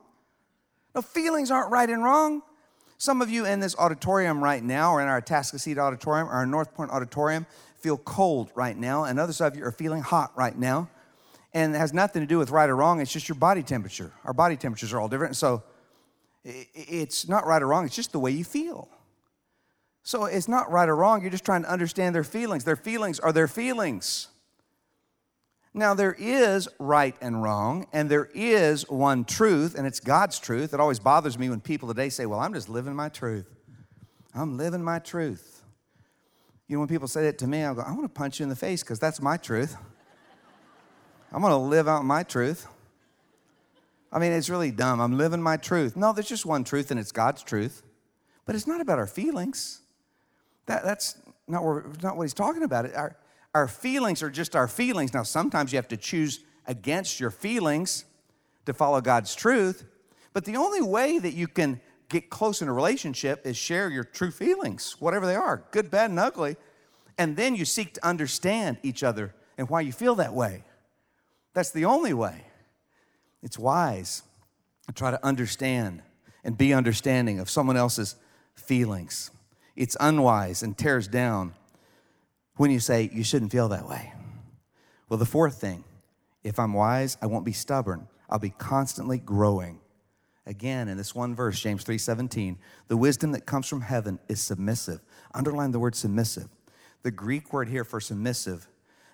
[0.95, 2.41] No, feelings aren't right and wrong.
[2.97, 6.45] Some of you in this auditorium right now, or in our Atascocita auditorium, or our
[6.45, 7.45] North Point auditorium,
[7.77, 10.89] feel cold right now, and others of you are feeling hot right now
[11.55, 12.99] and it has nothing to do with right or wrong.
[12.99, 14.11] It's just your body temperature.
[14.25, 15.37] Our body temperatures are all different.
[15.37, 15.63] So
[16.43, 18.89] it's not right or wrong, it's just the way you feel.
[20.03, 21.21] So it's not right or wrong.
[21.21, 22.65] You're just trying to understand their feelings.
[22.65, 24.27] Their feelings are their feelings.
[25.77, 30.73] Now, there is right and wrong, and there is one truth, and it's God's truth.
[30.73, 33.45] It always bothers me when people today say, Well, I'm just living my truth.
[34.33, 35.63] I'm living my truth.
[36.69, 38.43] You know, when people say that to me, I go, I want to punch you
[38.43, 39.75] in the face because that's my truth.
[41.33, 42.67] I'm going to live out my truth.
[44.13, 45.01] I mean, it's really dumb.
[45.01, 45.97] I'm living my truth.
[45.97, 47.83] No, there's just one truth, and it's God's truth.
[48.45, 49.81] But it's not about our feelings.
[50.67, 51.17] That, that's
[51.49, 52.95] not, where, not what he's talking about.
[52.95, 53.17] Our,
[53.55, 55.13] our feelings are just our feelings.
[55.13, 58.03] Now, sometimes you have to choose against your feelings
[58.65, 59.85] to follow God's truth.
[60.33, 64.03] But the only way that you can get close in a relationship is share your
[64.03, 66.57] true feelings, whatever they are, good, bad, and ugly.
[67.17, 70.65] And then you seek to understand each other and why you feel that way.
[71.53, 72.43] That's the only way.
[73.41, 74.23] It's wise
[74.87, 76.01] to try to understand
[76.43, 78.17] and be understanding of someone else's
[78.53, 79.31] feelings.
[79.77, 81.53] It's unwise and tears down
[82.57, 84.13] when you say you shouldn't feel that way.
[85.09, 85.83] Well, the fourth thing,
[86.43, 88.07] if I'm wise, I won't be stubborn.
[88.29, 89.79] I'll be constantly growing.
[90.47, 95.01] Again, in this one verse, James 3:17, the wisdom that comes from heaven is submissive.
[95.33, 96.49] Underline the word submissive.
[97.01, 98.67] The Greek word here for submissive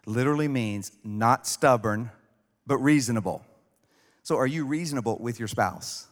[0.05, 2.11] literally means not stubborn,
[2.67, 3.45] but reasonable.
[4.23, 6.07] So are you reasonable with your spouse?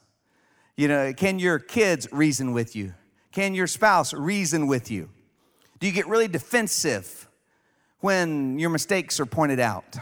[0.75, 2.93] You know, can your kids reason with you?
[3.31, 5.09] Can your spouse reason with you?
[5.79, 7.27] Do you get really defensive
[7.99, 9.97] when your mistakes are pointed out?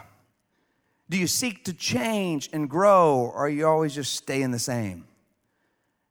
[1.10, 5.06] Do you seek to change and grow, or are you always just staying the same?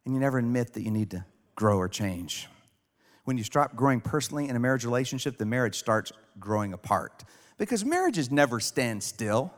[0.05, 1.25] And you never admit that you need to
[1.55, 2.49] grow or change.
[3.25, 7.25] When you stop growing personally in a marriage relationship, the marriage starts growing apart.
[7.59, 9.53] Because marriages never stand still.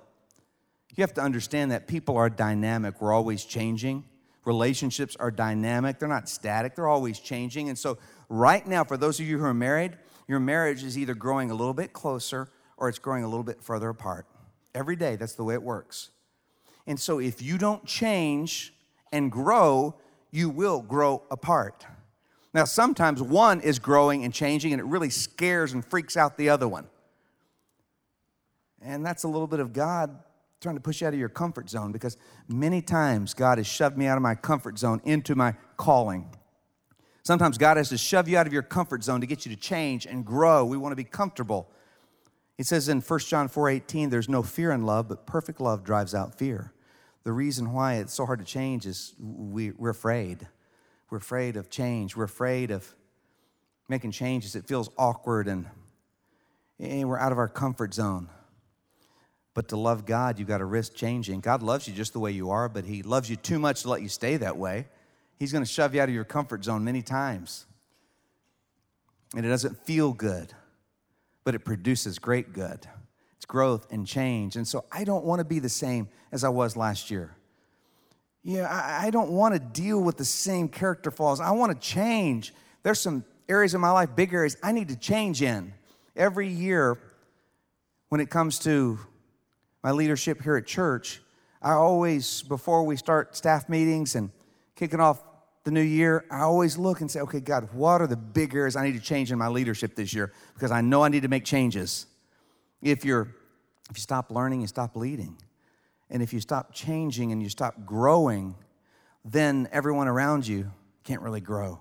[0.96, 4.04] You have to understand that people are dynamic, we're always changing.
[4.44, 7.68] Relationships are dynamic, they're not static, they're always changing.
[7.68, 11.14] And so, right now, for those of you who are married, your marriage is either
[11.14, 14.26] growing a little bit closer or it's growing a little bit further apart.
[14.74, 16.10] Every day, that's the way it works.
[16.86, 18.74] And so, if you don't change
[19.12, 19.94] and grow,
[20.30, 21.86] you will grow apart.
[22.54, 26.48] Now, sometimes one is growing and changing, and it really scares and freaks out the
[26.48, 26.86] other one.
[28.80, 30.18] And that's a little bit of God
[30.60, 32.16] trying to push you out of your comfort zone because
[32.48, 36.28] many times God has shoved me out of my comfort zone into my calling.
[37.28, 39.60] Sometimes God has to shove you out of your comfort zone to get you to
[39.60, 40.64] change and grow.
[40.64, 41.70] We want to be comfortable.
[42.56, 46.14] He says in 1 John 4:18, there's no fear in love, but perfect love drives
[46.14, 46.72] out fear.
[47.24, 50.48] The reason why it's so hard to change is we, we're afraid.
[51.10, 52.16] We're afraid of change.
[52.16, 52.94] We're afraid of
[53.90, 54.56] making changes.
[54.56, 55.66] It feels awkward and,
[56.80, 58.30] and we're out of our comfort zone.
[59.52, 61.40] But to love God, you've got to risk changing.
[61.40, 63.90] God loves you just the way you are, but He loves you too much to
[63.90, 64.86] let you stay that way.
[65.38, 67.66] He's going to shove you out of your comfort zone many times.
[69.36, 70.52] And it doesn't feel good
[71.48, 72.86] but it produces great good.
[73.38, 74.56] It's growth and change.
[74.56, 77.34] And so I don't want to be the same as I was last year.
[78.42, 81.40] Yeah, I, don't want to deal with the same character flaws.
[81.40, 82.52] I want to change.
[82.82, 85.72] There's some areas of my life, big areas, I need to change in.
[86.14, 86.98] Every year,
[88.10, 88.98] when it comes to
[89.82, 91.22] my leadership here at church,
[91.62, 94.30] I always, before we start staff meetings and
[94.76, 95.22] kicking off
[95.68, 98.74] the new year, I always look and say, okay, God, what are the big areas
[98.74, 100.32] I need to change in my leadership this year?
[100.54, 102.06] Because I know I need to make changes.
[102.80, 103.28] If you're
[103.90, 105.36] if you stop learning, you stop leading.
[106.08, 108.54] And if you stop changing and you stop growing,
[109.26, 110.72] then everyone around you
[111.04, 111.80] can't really grow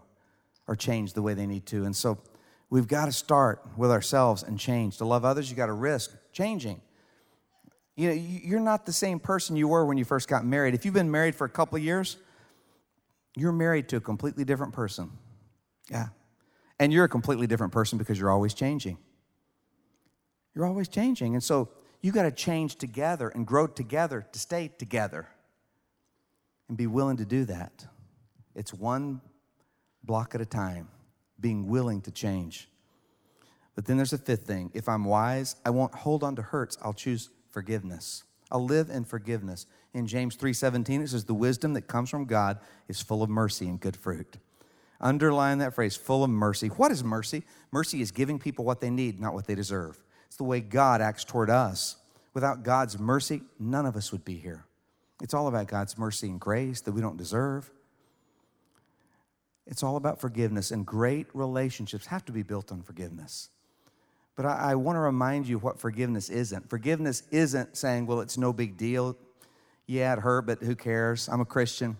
[0.67, 1.85] or change the way they need to.
[1.85, 2.17] And so
[2.69, 4.97] we've got to start with ourselves and change.
[4.97, 6.81] To love others, you got to risk changing.
[7.95, 10.73] You know, you're not the same person you were when you first got married.
[10.73, 12.17] If you've been married for a couple years,
[13.39, 15.11] you're married to a completely different person.
[15.89, 16.07] Yeah.
[16.79, 18.97] And you're a completely different person because you're always changing.
[20.53, 21.33] You're always changing.
[21.33, 21.69] And so
[22.01, 25.27] you got to change together and grow together to stay together
[26.67, 27.85] and be willing to do that.
[28.55, 29.21] It's one
[30.03, 30.87] block at a time,
[31.39, 32.69] being willing to change.
[33.75, 34.71] But then there's a fifth thing.
[34.73, 38.23] If I'm wise, I won't hold on to hurts, I'll choose forgiveness.
[38.51, 39.65] I'll live in forgiveness.
[39.93, 43.67] In James 3:17 it says the wisdom that comes from God is full of mercy
[43.67, 44.37] and good fruit.
[44.99, 46.67] Underline that phrase, full of mercy.
[46.67, 47.43] What is mercy?
[47.71, 50.03] Mercy is giving people what they need, not what they deserve.
[50.25, 51.97] It's the way God acts toward us.
[52.33, 54.65] Without God's mercy, none of us would be here.
[55.21, 57.71] It's all about God's mercy and grace that we don't deserve.
[59.65, 63.49] It's all about forgiveness, and great relationships have to be built on forgiveness.
[64.37, 66.69] But I, I want to remind you what forgiveness isn't.
[66.69, 69.17] Forgiveness isn't saying, well, it's no big deal.
[69.87, 71.27] Yeah, it hurt, but who cares?
[71.27, 71.97] I'm a Christian.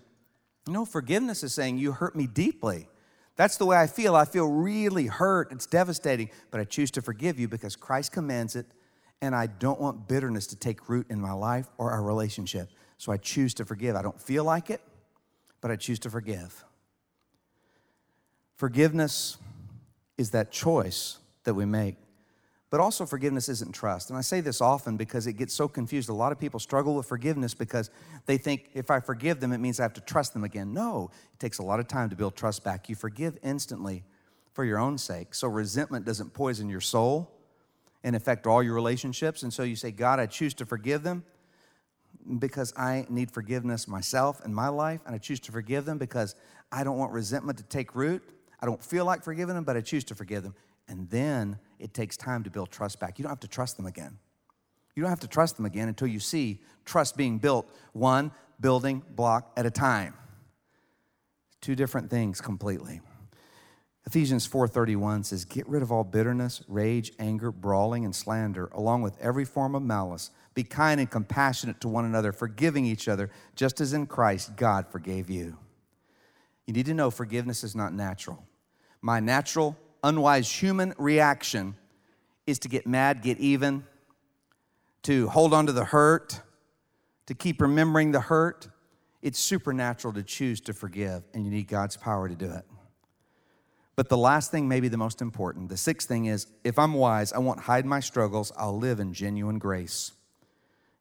[0.68, 2.88] No, forgiveness is saying, you hurt me deeply.
[3.36, 4.16] That's the way I feel.
[4.16, 5.52] I feel really hurt.
[5.52, 8.68] It's devastating, but I choose to forgive you because Christ commands it
[9.22, 12.70] and I don't want bitterness to take root in my life or our relationship.
[12.98, 13.96] So I choose to forgive.
[13.96, 14.82] I don't feel like it,
[15.62, 16.64] but I choose to forgive.
[18.56, 19.38] Forgiveness
[20.18, 21.96] is that choice that we make.
[22.70, 24.10] But also, forgiveness isn't trust.
[24.10, 26.10] And I say this often because it gets so confused.
[26.10, 27.90] A lot of people struggle with forgiveness because
[28.26, 30.74] they think if I forgive them, it means I have to trust them again.
[30.74, 32.90] No, it takes a lot of time to build trust back.
[32.90, 34.04] You forgive instantly
[34.52, 35.34] for your own sake.
[35.34, 37.32] So resentment doesn't poison your soul
[38.04, 39.44] and affect all your relationships.
[39.44, 41.24] And so you say, God, I choose to forgive them
[42.40, 45.00] because I need forgiveness myself in my life.
[45.06, 46.36] And I choose to forgive them because
[46.70, 48.22] I don't want resentment to take root.
[48.60, 50.56] I don't feel like forgiving them, but I choose to forgive them.
[50.90, 53.20] And then it takes time to build trust back.
[53.20, 54.18] You don't have to trust them again.
[54.96, 59.04] You don't have to trust them again until you see trust being built one building
[59.16, 60.16] block at a time.
[61.62, 63.02] Two different things completely.
[64.06, 69.20] Ephesians 4:31 says, "Get rid of all bitterness, rage, anger, brawling, and slander, along with
[69.20, 70.32] every form of malice.
[70.54, 74.88] Be kind and compassionate to one another, forgiving each other, just as in Christ God
[74.88, 75.58] forgave you."
[76.66, 78.48] You need to know forgiveness is not natural.
[79.02, 81.76] My natural, unwise human reaction
[82.46, 83.86] is to get mad, get even,
[85.04, 86.42] to hold on to the hurt,
[87.26, 88.70] to keep remembering the hurt.
[89.22, 92.66] It's supernatural to choose to forgive, and you need God's power to do it.
[93.98, 97.34] But the last thing, maybe the most important, the sixth thing is if I'm wise,
[97.34, 100.14] I won't hide my struggles, I'll live in genuine grace.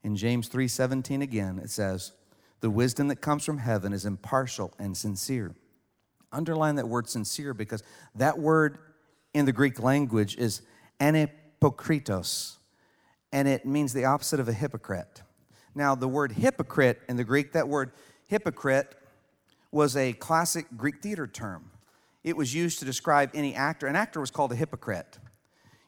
[0.02, 2.12] In James 3:17 again, it says,
[2.60, 5.54] "The wisdom that comes from heaven is impartial and sincere."
[6.32, 7.82] Underline that word sincere because
[8.14, 8.78] that word
[9.36, 10.62] in the Greek language is
[10.98, 12.56] anipokritos,
[13.32, 15.22] and it means the opposite of a hypocrite.
[15.74, 17.92] Now, the word hypocrite in the Greek, that word
[18.26, 18.94] hypocrite
[19.70, 21.70] was a classic Greek theater term
[22.26, 23.86] it was used to describe any actor.
[23.86, 25.18] An actor was called a hypocrite.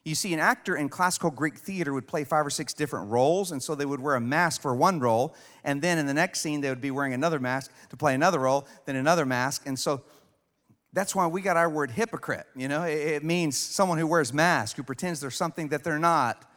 [0.05, 3.51] You see, an actor in classical Greek theater would play five or six different roles,
[3.51, 5.35] and so they would wear a mask for one role,
[5.65, 8.39] and then in the next scene, they would be wearing another mask to play another
[8.39, 9.63] role, then another mask.
[9.65, 10.01] And so
[10.93, 12.47] that's why we got our word hypocrite.
[12.55, 16.49] You know, it means someone who wears mask, who pretends they're something that they're not,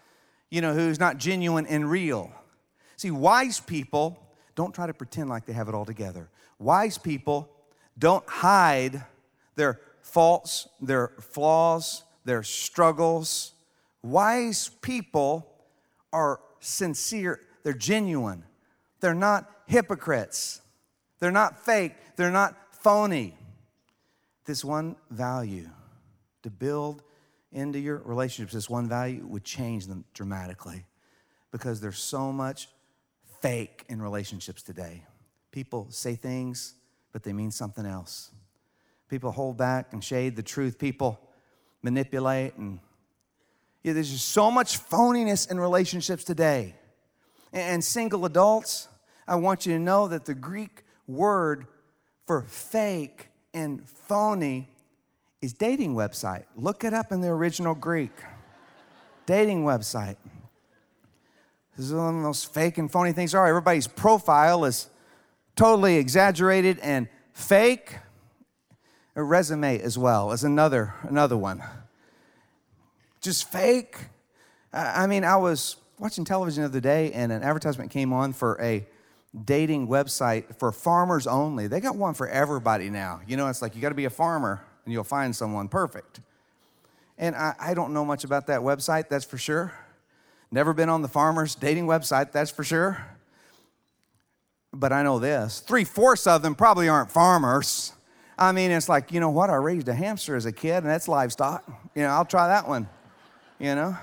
[0.50, 2.32] you know, who's not genuine and real.
[2.96, 4.18] See, wise people
[4.54, 6.28] don't try to pretend like they have it all together.
[6.58, 7.50] Wise people
[7.98, 9.04] don't hide
[9.56, 13.52] their faults, their flaws, their struggles.
[14.02, 15.46] Wise people
[16.12, 18.44] are sincere, they're genuine,
[19.00, 20.60] they're not hypocrites,
[21.18, 23.34] they're not fake, they're not phony.
[24.44, 25.68] This one value
[26.42, 27.02] to build
[27.52, 30.84] into your relationships, this one value would change them dramatically
[31.50, 32.68] because there's so much
[33.40, 35.04] fake in relationships today.
[35.50, 36.74] People say things,
[37.12, 38.30] but they mean something else.
[39.08, 40.78] People hold back and shade the truth.
[40.78, 41.20] People
[41.82, 42.80] manipulate and
[43.82, 46.74] yeah, there's just so much phoniness in relationships today.
[47.52, 48.88] And single adults,
[49.26, 51.66] I want you to know that the Greek word
[52.26, 54.68] for fake and phony
[55.40, 56.44] is dating website.
[56.56, 58.12] Look it up in the original Greek.
[59.24, 60.16] dating website.
[61.76, 63.46] This is one of the most fake and phony things are.
[63.46, 64.88] Everybody's profile is
[65.56, 67.96] totally exaggerated and fake
[69.14, 71.62] a resume as well as another another one
[73.20, 73.96] just fake
[74.72, 78.58] i mean i was watching television the other day and an advertisement came on for
[78.60, 78.86] a
[79.44, 83.74] dating website for farmers only they got one for everybody now you know it's like
[83.74, 86.20] you got to be a farmer and you'll find someone perfect
[87.18, 89.72] and I, I don't know much about that website that's for sure
[90.50, 93.06] never been on the farmers dating website that's for sure
[94.72, 97.92] but i know this three-fourths of them probably aren't farmers
[98.38, 99.50] I mean, it's like, you know what?
[99.50, 101.64] I raised a hamster as a kid, and that's livestock.
[101.94, 102.88] You know, I'll try that one.
[103.58, 103.96] You know?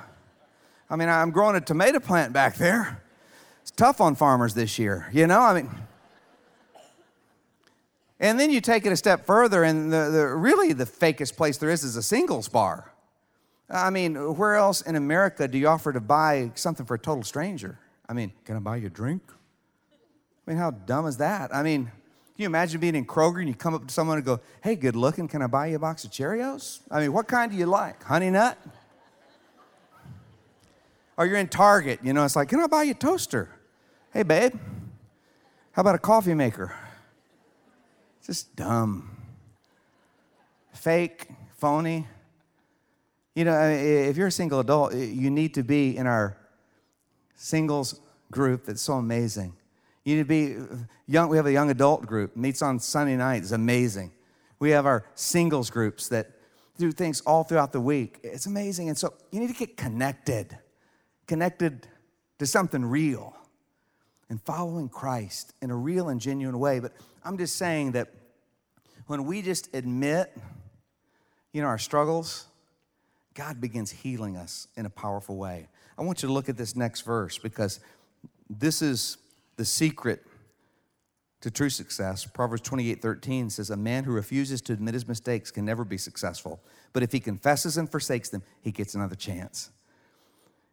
[0.90, 3.02] I mean, I'm growing a tomato plant back there.
[3.80, 5.40] Tough on farmers this year, you know?
[5.40, 5.70] I mean,
[8.20, 11.56] and then you take it a step further, and the, the, really the fakest place
[11.56, 12.92] there is is a singles bar.
[13.70, 17.24] I mean, where else in America do you offer to buy something for a total
[17.24, 17.80] stranger?
[18.10, 19.22] I mean, can I buy you a drink?
[20.46, 21.56] I mean, how dumb is that?
[21.56, 21.94] I mean, can
[22.36, 24.98] you imagine being in Kroger and you come up to someone and go, hey, good
[24.98, 26.82] looking, can I buy you a box of Cheerios?
[26.92, 28.04] I mean, what kind do you like?
[28.04, 28.58] Honey nut?
[31.16, 33.48] Or you're in Target, you know, it's like, can I buy you a toaster?
[34.12, 34.54] Hey, babe,
[35.72, 36.76] how about a coffee maker?
[38.18, 39.16] It's just dumb.
[40.74, 42.08] Fake, phony.
[43.36, 46.36] You know, if you're a single adult, you need to be in our
[47.36, 48.02] singles
[48.32, 49.54] group that's so amazing.
[50.04, 51.30] You need to be uh, young.
[51.30, 53.44] We have a young adult group, meets on Sunday night.
[53.44, 54.12] It's amazing.
[54.58, 56.32] We have our singles groups that
[56.80, 58.18] do things all throughout the week.
[58.24, 58.90] It's amazing.
[58.90, 60.58] And so you need to get connected
[61.28, 61.88] connected
[62.40, 63.36] to something real
[64.30, 66.80] and following Christ in a real and genuine way.
[66.80, 68.10] But I'm just saying that
[69.08, 70.36] when we just admit,
[71.52, 72.46] you know, our struggles,
[73.34, 75.68] God begins healing us in a powerful way.
[75.98, 77.80] I want you to look at this next verse because
[78.50, 79.18] this is
[79.58, 80.26] the secret
[81.42, 82.26] to true success.
[82.26, 85.98] Proverbs 28 13 says, A man who refuses to admit his mistakes can never be
[85.98, 86.62] successful,
[86.94, 89.72] but if he confesses and forsakes them, he gets another chance.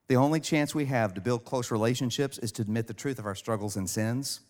[0.09, 3.27] The only chance we have to build close relationships is to admit the truth of
[3.27, 4.41] our struggles and sins.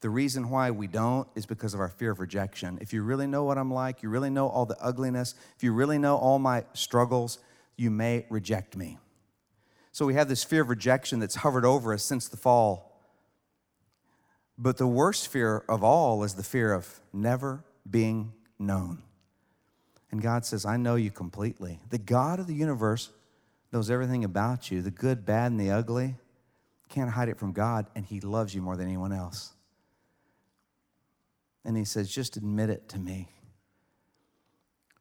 [0.00, 2.78] The reason why we don't is because of our fear of rejection.
[2.80, 5.72] If you really know what I'm like, you really know all the ugliness, if you
[5.72, 7.38] really know all my struggles,
[7.76, 8.98] you may reject me.
[9.92, 13.00] So we have this fear of rejection that's hovered over us since the fall.
[14.58, 19.02] But the worst fear of all is the fear of never being known.
[20.10, 21.80] And God says, I know you completely.
[21.90, 23.10] The God of the universe
[23.72, 26.16] knows everything about you the good, bad, and the ugly.
[26.88, 29.52] Can't hide it from God, and He loves you more than anyone else.
[31.64, 33.28] And He says, Just admit it to me.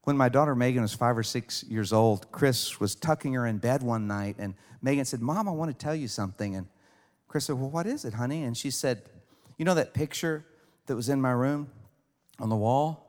[0.03, 3.57] When my daughter Megan was five or six years old, Chris was tucking her in
[3.57, 6.55] bed one night, and Megan said, Mom, I want to tell you something.
[6.55, 6.68] And
[7.28, 8.43] Chris said, Well, what is it, honey?
[8.43, 9.01] And she said,
[9.57, 10.45] You know that picture
[10.86, 11.70] that was in my room
[12.39, 13.05] on the wall?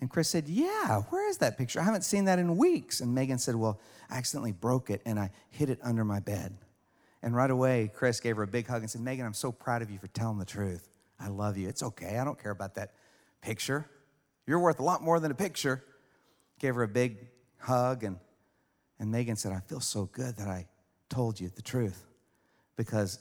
[0.00, 1.80] And Chris said, Yeah, where is that picture?
[1.80, 3.00] I haven't seen that in weeks.
[3.00, 3.80] And Megan said, Well,
[4.10, 6.56] I accidentally broke it and I hid it under my bed.
[7.22, 9.82] And right away, Chris gave her a big hug and said, Megan, I'm so proud
[9.82, 10.88] of you for telling the truth.
[11.18, 11.68] I love you.
[11.68, 12.18] It's okay.
[12.18, 12.92] I don't care about that
[13.40, 13.88] picture.
[14.46, 15.82] You're worth a lot more than a picture
[16.58, 17.28] gave her a big
[17.58, 18.18] hug, and,
[18.98, 20.66] and Megan said, I feel so good that I
[21.08, 22.06] told you the truth
[22.76, 23.20] because it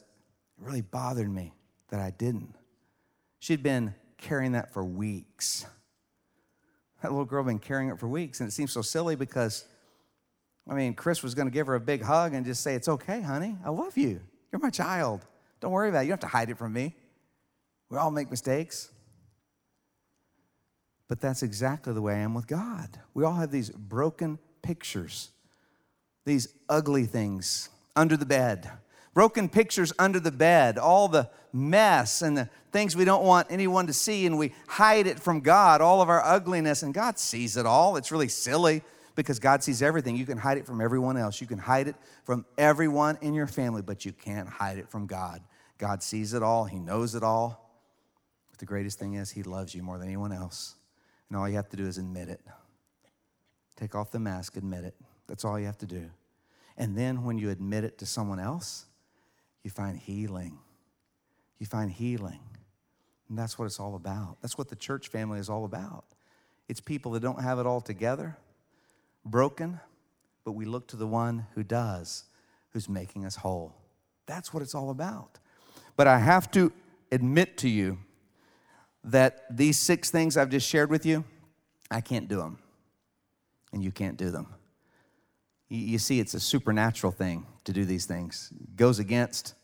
[0.63, 1.53] really bothered me
[1.89, 2.55] that I didn't.
[3.39, 5.65] She'd been carrying that for weeks.
[7.05, 9.65] That little girl been carrying it for weeks, and it seems so silly because,
[10.67, 12.87] I mean, Chris was going to give her a big hug and just say, It's
[12.87, 13.55] okay, honey.
[13.63, 14.21] I love you.
[14.51, 15.23] You're my child.
[15.59, 16.05] Don't worry about it.
[16.05, 16.95] You don't have to hide it from me.
[17.91, 18.89] We all make mistakes.
[21.07, 22.99] But that's exactly the way I am with God.
[23.13, 25.29] We all have these broken pictures,
[26.25, 28.71] these ugly things under the bed,
[29.15, 33.87] broken pictures under the bed, all the mess and the things we don't want anyone
[33.87, 37.57] to see, and we hide it from God, all of our ugliness, and God sees
[37.57, 37.95] it all.
[37.95, 38.83] It's really silly
[39.15, 40.17] because God sees everything.
[40.17, 41.95] You can hide it from everyone else, you can hide it
[42.25, 45.41] from everyone in your family, but you can't hide it from God.
[45.77, 47.71] God sees it all, He knows it all.
[48.51, 50.75] But the greatest thing is, He loves you more than anyone else.
[51.29, 52.41] And all you have to do is admit it.
[53.77, 54.95] Take off the mask, admit it.
[55.27, 56.09] That's all you have to do.
[56.77, 58.85] And then when you admit it to someone else,
[59.65, 60.59] you find healing.
[61.57, 62.39] You find healing.
[63.27, 64.37] And that's what it's all about.
[64.41, 66.05] That's what the church family is all about.
[66.69, 68.37] It's people that don't have it all together,
[69.25, 69.79] broken,
[70.43, 72.25] but we look to the one who does,
[72.69, 73.73] who's making us whole.
[74.27, 75.39] That's what it's all about.
[75.97, 76.71] But I have to
[77.11, 77.97] admit to you
[79.03, 81.23] that these six things I've just shared with you,
[81.89, 82.59] I can't do them.
[83.73, 84.45] And you can't do them.
[85.67, 88.51] You, see, it's a supernatural thing to do these things.
[88.59, 89.55] It goes against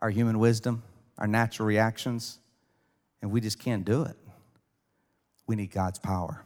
[0.00, 0.82] our human wisdom,
[1.16, 2.38] our natural reactions,
[3.22, 4.16] and we just can't do it.
[5.46, 6.44] We need God's power.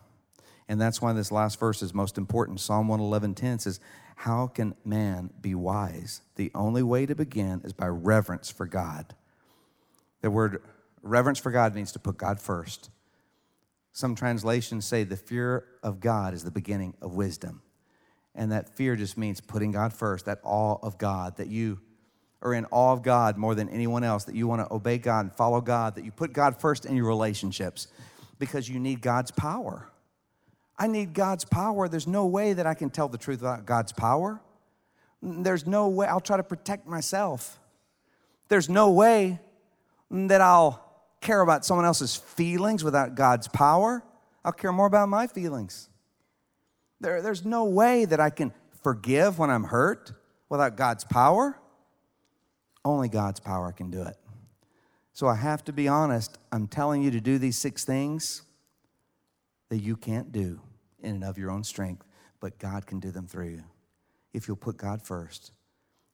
[0.68, 2.60] And that's why this last verse is most important.
[2.60, 3.80] Psalm 111:10 says,
[4.14, 6.22] How can man be wise?
[6.36, 9.14] The only way to begin is by reverence for God.
[10.20, 10.62] The word
[11.02, 12.90] Reverence for God means to put God first.
[13.92, 17.60] Some translations say the fear of God is the beginning of wisdom.
[18.34, 21.80] And that fear just means putting God first, that awe of God, that you
[22.40, 25.20] are in awe of God more than anyone else, that you want to obey God
[25.20, 27.88] and follow God, that you put God first in your relationships
[28.38, 29.88] because you need God's power.
[30.78, 31.88] I need God's power.
[31.88, 34.40] There's no way that I can tell the truth without God's power.
[35.22, 37.60] There's no way I'll try to protect myself.
[38.48, 39.38] There's no way
[40.10, 40.84] that I'll
[41.20, 44.02] care about someone else's feelings without God's power.
[44.44, 45.88] I'll care more about my feelings.
[47.02, 50.12] There, there's no way that I can forgive when I'm hurt
[50.48, 51.58] without God's power.
[52.84, 54.16] Only God's power can do it.
[55.12, 56.38] So I have to be honest.
[56.50, 58.42] I'm telling you to do these six things
[59.68, 60.60] that you can't do
[61.00, 62.04] in and of your own strength,
[62.40, 63.64] but God can do them through you.
[64.32, 65.52] If you'll put God first,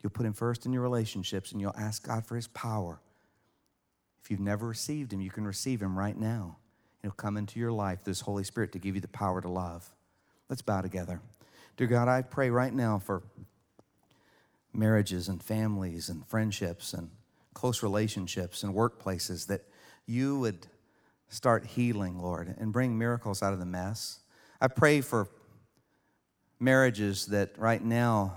[0.03, 3.01] you'll put Him first in your relationships and you'll ask God for His power
[4.28, 6.59] if you've never received Him, you can receive Him right now.
[7.01, 9.89] He'll come into your life, this Holy Spirit, to give you the power to love.
[10.49, 11.20] Let's bow together.
[11.76, 13.22] Dear God, I pray right now for
[14.72, 17.11] marriages and families and friendships and
[17.55, 19.62] close relationships and workplaces that
[20.07, 20.66] you would
[21.28, 24.20] start healing, Lord, and bring miracles out of the mess.
[24.61, 25.28] I pray for
[26.59, 28.34] marriages that right now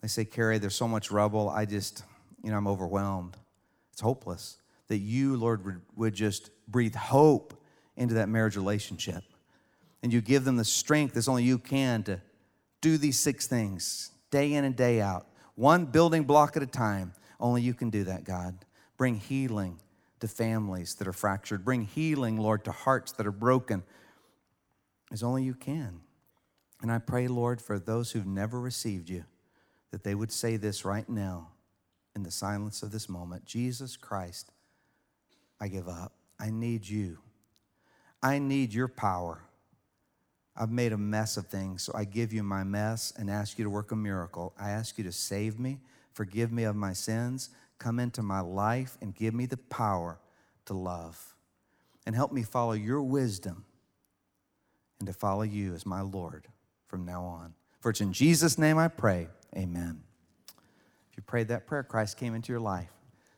[0.00, 1.48] They say, Kerry, there's so much rubble.
[1.48, 2.04] I just,
[2.42, 3.38] you know, I'm overwhelmed.
[3.90, 4.58] It's hopeless.
[4.88, 7.54] That you, Lord, would, would just breathe hope
[7.96, 9.24] into that marriage relationship.
[10.04, 12.20] And you give them the strength as only you can to
[12.82, 17.14] do these six things day in and day out, one building block at a time.
[17.40, 18.66] Only you can do that, God.
[18.98, 19.80] Bring healing
[20.20, 21.64] to families that are fractured.
[21.64, 23.82] Bring healing, Lord, to hearts that are broken
[25.10, 26.00] as only you can.
[26.82, 29.24] And I pray, Lord, for those who've never received you,
[29.90, 31.48] that they would say this right now
[32.14, 34.52] in the silence of this moment Jesus Christ,
[35.58, 36.12] I give up.
[36.38, 37.20] I need you.
[38.22, 39.40] I need your power.
[40.56, 43.64] I've made a mess of things, so I give you my mess and ask you
[43.64, 44.54] to work a miracle.
[44.58, 45.80] I ask you to save me,
[46.12, 50.18] forgive me of my sins, come into my life, and give me the power
[50.66, 51.34] to love.
[52.06, 53.64] And help me follow your wisdom
[55.00, 56.46] and to follow you as my Lord
[56.86, 57.54] from now on.
[57.80, 59.28] For it's in Jesus' name I pray.
[59.56, 60.02] Amen.
[61.10, 62.90] If you prayed that prayer, Christ came into your life.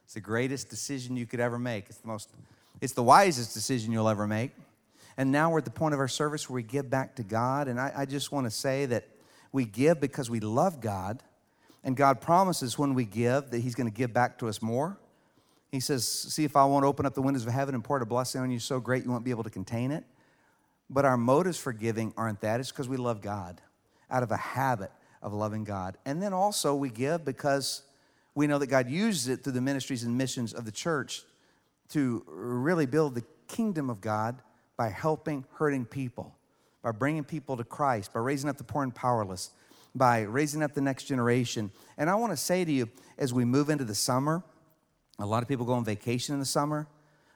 [0.04, 1.86] It's the greatest decision you could ever make.
[1.88, 2.30] It's the most,
[2.80, 4.52] it's the wisest decision you'll ever make.
[5.16, 7.68] And now we're at the point of our service where we give back to God.
[7.68, 9.08] And I, I just want to say that
[9.52, 11.22] we give because we love God.
[11.82, 14.98] And God promises when we give that He's going to give back to us more.
[15.70, 18.06] He says, See if I won't open up the windows of heaven and pour a
[18.06, 20.04] blessing on you so great you won't be able to contain it.
[20.90, 22.60] But our motives for giving aren't that.
[22.60, 23.60] It's because we love God
[24.10, 24.92] out of a habit
[25.22, 25.96] of loving God.
[26.04, 27.82] And then also we give because
[28.34, 31.22] we know that God uses it through the ministries and missions of the church
[31.88, 34.42] to really build the kingdom of God
[34.76, 36.34] by helping hurting people,
[36.82, 39.50] by bringing people to Christ, by raising up the poor and powerless,
[39.94, 41.70] by raising up the next generation.
[41.96, 44.42] And I want to say to you, as we move into the summer,
[45.18, 46.86] a lot of people go on vacation in the summer,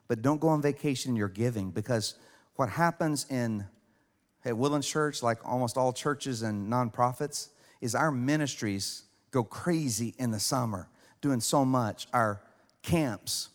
[0.08, 2.16] but don't go on vacation in your giving because
[2.56, 3.64] what happens in
[4.44, 7.48] at Woodlands Church, like almost all churches and nonprofits,
[7.80, 10.88] is our ministries go crazy in the summer,
[11.20, 12.06] doing so much.
[12.12, 12.42] Our
[12.82, 13.48] camps,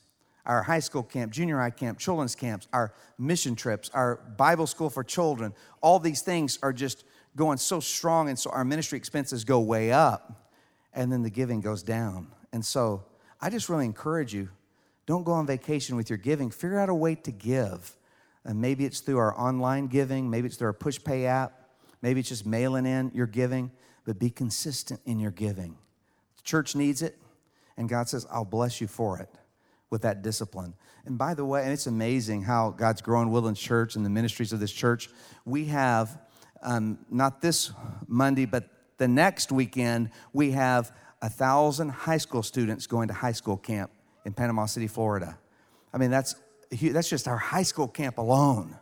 [0.46, 4.90] our high school camp, junior high camp, children's camps, our mission trips, our Bible school
[4.90, 7.04] for children, all these things are just
[7.36, 8.30] going so strong.
[8.30, 10.50] And so our ministry expenses go way up,
[10.94, 12.28] and then the giving goes down.
[12.54, 13.04] And so
[13.42, 14.50] I just really encourage you
[15.06, 17.96] don't go on vacation with your giving, figure out a way to give.
[18.44, 21.54] And maybe it's through our online giving, maybe it's through our Pushpay app,
[22.02, 23.72] maybe it's just mailing in your giving,
[24.04, 25.76] but be consistent in your giving.
[26.38, 27.18] The church needs it,
[27.78, 29.30] and God says, I'll bless you for it
[29.96, 30.74] with that discipline.
[31.06, 34.52] And by the way, and it's amazing how God's growing Woodlands Church and the ministries
[34.52, 35.10] of this church.
[35.46, 36.20] We have,
[36.62, 37.72] um, not this
[38.06, 38.68] Monday, but
[38.98, 40.92] the next weekend, we have
[41.22, 43.90] a thousand high school students going to high school camp
[44.26, 45.38] in Panama City, Florida.
[45.94, 46.36] I mean, that's
[46.70, 48.76] that's just our high school camp alone.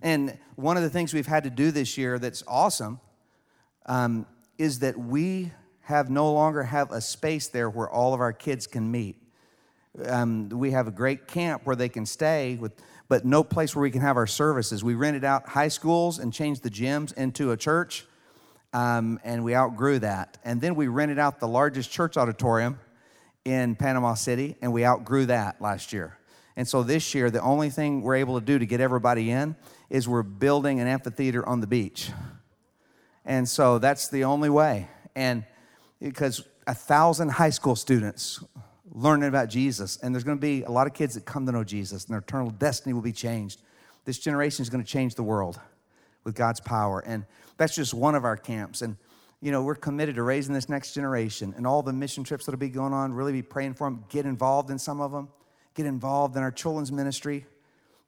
[0.00, 3.00] And one of the things we've had to do this year that's awesome
[3.84, 4.24] um,
[4.56, 8.66] is that we have no longer have a space there where all of our kids
[8.66, 9.27] can meet.
[10.06, 12.72] Um, we have a great camp where they can stay with
[13.08, 14.84] but no place where we can have our services.
[14.84, 18.06] We rented out high schools and changed the gyms into a church,
[18.72, 20.38] um, and we outgrew that.
[20.44, 22.78] And then we rented out the largest church auditorium
[23.44, 26.18] in Panama City, and we outgrew that last year.
[26.54, 29.56] And so this year, the only thing we're able to do to get everybody in
[29.88, 32.10] is we're building an amphitheater on the beach.
[33.24, 34.88] And so that's the only way.
[35.14, 35.44] And
[36.00, 38.42] because a thousand high school students
[38.98, 41.52] learning about Jesus, and there's going to be a lot of kids that come to
[41.52, 43.62] know Jesus, and their eternal destiny will be changed.
[44.04, 45.60] This generation is going to change the world
[46.24, 47.00] with God's power.
[47.00, 47.24] And
[47.56, 48.82] that's just one of our camps.
[48.82, 48.96] And
[49.40, 52.58] you know, we're committed to raising this next generation and all the mission trips that'll
[52.58, 55.28] be going on, really be praying for them, get involved in some of them
[55.78, 57.46] get involved in our children's ministry,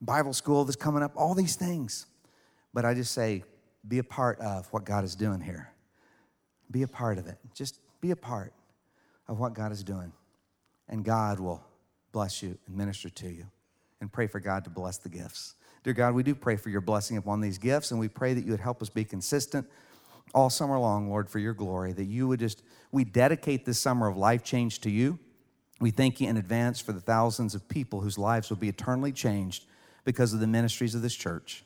[0.00, 2.06] Bible school that's coming up, all these things.
[2.74, 3.44] But I just say,
[3.86, 5.70] be a part of what God is doing here.
[6.68, 7.38] Be a part of it.
[7.54, 8.52] Just be a part
[9.28, 10.12] of what God is doing.
[10.90, 11.62] And God will
[12.12, 13.46] bless you and minister to you.
[14.02, 15.54] And pray for God to bless the gifts.
[15.82, 18.44] Dear God, we do pray for your blessing upon these gifts, and we pray that
[18.44, 19.66] you would help us be consistent
[20.34, 22.62] all summer long, Lord, for your glory, that you would just,
[22.92, 25.18] we dedicate this summer of life change to you.
[25.80, 29.12] We thank you in advance for the thousands of people whose lives will be eternally
[29.12, 29.64] changed
[30.04, 31.64] because of the ministries of this church.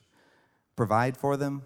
[0.76, 1.62] Provide for them.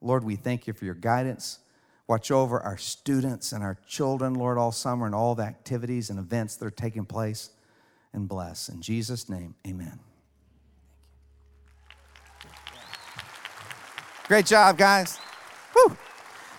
[0.00, 1.58] Lord, we thank you for your guidance.
[2.06, 6.18] Watch over our students and our children, Lord, all summer and all the activities and
[6.18, 7.50] events that are taking place.
[8.12, 8.68] And bless.
[8.68, 9.98] In Jesus' name, amen.
[14.28, 15.18] Great job, guys.
[15.74, 15.96] Woo.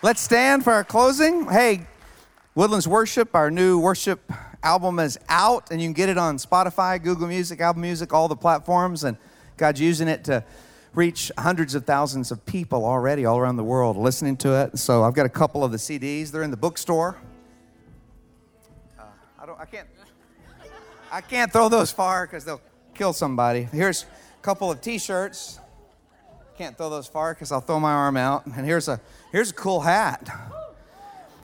[0.02, 1.48] Let's stand for our closing.
[1.48, 1.88] Hey,
[2.54, 4.20] Woodlands Worship, our new worship
[4.62, 8.28] album is out, and you can get it on Spotify, Google Music, Apple Music, all
[8.28, 9.04] the platforms.
[9.04, 9.18] And
[9.58, 10.44] God's using it to
[10.96, 14.80] reach hundreds of thousands of people already all around the world listening to it.
[14.80, 16.32] So I've got a couple of the CDs.
[16.32, 17.18] They're in the bookstore.
[19.38, 19.60] I don't.
[19.60, 19.88] I can't.
[21.12, 22.62] I can't throw those far because they'll
[22.94, 23.64] kill somebody.
[23.64, 25.60] Here's a couple of T-shirts.
[26.58, 28.46] Can't throw those far because I'll throw my arm out.
[28.46, 29.00] And here's a
[29.32, 30.30] here's a cool hat.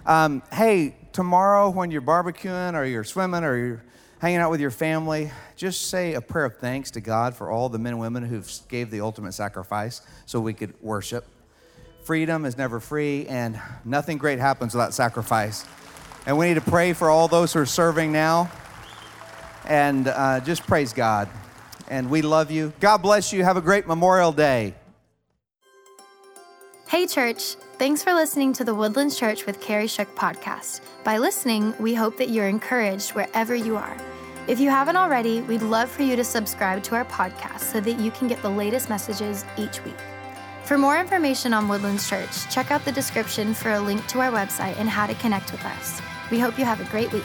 [0.05, 3.83] Um, hey, tomorrow when you're barbecuing or you're swimming or you're
[4.21, 7.69] hanging out with your family, just say a prayer of thanks to God for all
[7.69, 11.25] the men and women who gave the ultimate sacrifice so we could worship.
[12.03, 15.65] Freedom is never free, and nothing great happens without sacrifice.
[16.27, 18.51] And we need to pray for all those who are serving now.
[19.65, 21.27] And uh, just praise God.
[21.89, 22.73] And we love you.
[22.79, 23.43] God bless you.
[23.43, 24.75] Have a great Memorial Day.
[26.87, 27.55] Hey, church.
[27.79, 30.81] Thanks for listening to the Woodlands Church with Kerry Shook podcast.
[31.03, 33.97] By listening, we hope that you're encouraged wherever you are.
[34.47, 37.99] If you haven't already, we'd love for you to subscribe to our podcast so that
[37.99, 39.95] you can get the latest messages each week.
[40.63, 44.31] For more information on Woodlands Church, check out the description for a link to our
[44.31, 46.01] website and how to connect with us.
[46.31, 47.23] We hope you have a great week.